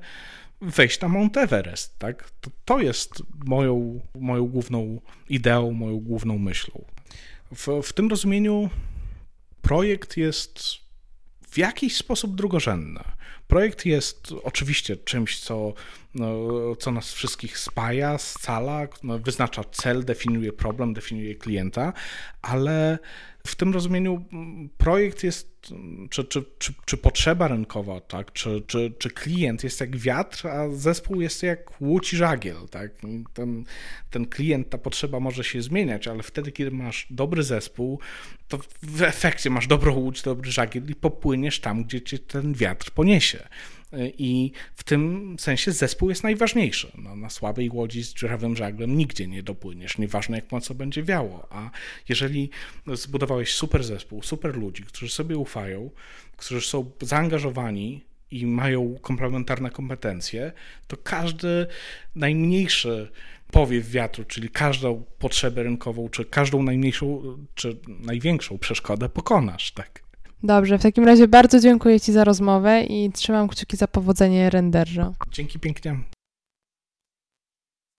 wejść 0.62 1.01
na 1.01 1.08
Mount 1.08 1.38
Everest. 1.38 1.99
Tak? 1.99 2.32
To, 2.41 2.51
to 2.65 2.79
jest 2.79 3.23
moją, 3.45 3.99
moją 4.15 4.45
główną 4.45 5.01
ideą, 5.29 5.71
moją 5.71 5.99
główną 5.99 6.38
myślą. 6.38 6.86
W, 7.55 7.82
w 7.84 7.93
tym 7.93 8.10
rozumieniu 8.10 8.69
projekt 9.62 10.17
jest 10.17 10.60
w 11.49 11.58
jakiś 11.58 11.95
sposób 11.95 12.36
drugorzędny. 12.36 13.01
Projekt 13.50 13.86
jest 13.86 14.34
oczywiście 14.44 14.98
czymś, 14.98 15.40
co, 15.40 15.74
no, 16.16 16.48
co 16.80 16.92
nas 16.92 17.14
wszystkich 17.14 17.58
spaja, 17.58 18.18
scala, 18.18 18.88
no, 19.04 19.20
wyznacza 19.20 19.64
cel, 19.72 20.06
definiuje 20.06 20.54
problem, 20.54 20.94
definiuje 20.94 21.36
klienta, 21.36 21.94
ale 22.42 23.00
w 23.47 23.56
tym 23.56 23.73
rozumieniu 23.73 24.25
projekt 24.78 25.23
jest, 25.23 25.73
czy, 26.10 26.23
czy, 26.23 26.43
czy, 26.60 26.73
czy 26.86 26.97
potrzeba 26.97 27.47
rynkowa, 27.47 28.02
tak, 28.02 28.34
czy, 28.34 28.62
czy, 28.67 28.93
czy 28.99 29.10
klient 29.10 29.63
jest 29.63 29.80
jak 29.82 29.97
wiatr, 29.97 30.47
a 30.47 30.69
zespół 30.69 31.21
jest 31.21 31.43
jak 31.43 31.82
łódź 31.82 32.13
i 32.13 32.17
żagiel. 32.17 32.67
Tak? 32.71 32.91
Ten, 33.34 33.63
ten 34.10 34.25
klient, 34.25 34.69
ta 34.69 34.78
potrzeba 34.78 35.19
może 35.19 35.43
się 35.43 35.62
zmieniać, 35.62 36.08
ale 36.08 36.23
wtedy, 36.23 36.52
kiedy 36.52 36.71
masz 36.71 37.08
dobry 37.10 37.43
zespół, 37.43 37.99
to 38.47 38.60
w 38.82 39.02
efekcie 39.02 39.49
masz 39.49 39.67
dobrą 39.67 39.95
łódź, 39.95 40.21
dobry 40.21 40.52
żagiel 40.52 40.84
i 40.89 40.95
popłyniesz 40.95 41.60
tam, 41.60 41.84
gdzie 41.84 42.02
cię 42.02 42.19
ten 42.19 42.54
wiatr 42.54 42.91
poniesie. 42.91 43.47
I 43.97 44.52
w 44.75 44.84
tym 44.84 45.36
sensie 45.39 45.71
zespół 45.71 46.10
jest 46.10 46.23
najważniejszy. 46.23 46.91
No, 46.97 47.15
na 47.15 47.30
słabej 47.30 47.69
łodzi 47.69 48.04
z 48.04 48.13
dziurawym 48.13 48.56
żaglem 48.56 48.97
nigdzie 48.97 49.28
nie 49.28 49.43
dopłyniesz, 49.43 49.97
nieważne 49.97 50.38
jak 50.38 50.52
mocno 50.52 50.75
będzie 50.75 51.04
wiało. 51.04 51.47
A 51.49 51.69
jeżeli 52.10 52.49
zbudowałeś 52.93 53.54
super 53.54 53.84
zespół, 53.84 54.23
super 54.23 54.58
ludzi, 54.58 54.84
którzy 54.84 55.12
sobie 55.12 55.38
ufają, 55.38 55.91
którzy 56.38 56.62
są 56.62 56.91
zaangażowani 57.02 58.06
i 58.32 58.45
mają 58.45 58.95
komplementarne 59.02 59.71
kompetencje, 59.71 60.52
to 60.88 60.97
każdy 60.97 61.67
najmniejszy 62.15 63.12
powiew 63.52 63.89
wiatru, 63.89 64.23
czyli 64.23 64.49
każdą 64.49 65.04
potrzebę 65.19 65.63
rynkową, 65.63 66.10
czy 66.10 66.25
każdą 66.25 66.63
najmniejszą, 66.63 67.38
czy 67.56 67.78
największą 67.88 68.58
przeszkodę 68.58 69.10
pokonasz, 69.10 69.71
tak? 69.71 70.09
Dobrze, 70.43 70.78
w 70.78 70.82
takim 70.82 71.06
razie 71.06 71.28
bardzo 71.28 71.60
dziękuję 71.60 71.99
Ci 71.99 72.12
za 72.12 72.23
rozmowę 72.23 72.84
i 72.84 73.12
trzymam 73.12 73.47
kciuki 73.47 73.78
za 73.78 73.88
powodzenie 73.88 74.49
renderza. 74.49 75.12
Dzięki 75.32 75.60
pięknie. 75.60 76.18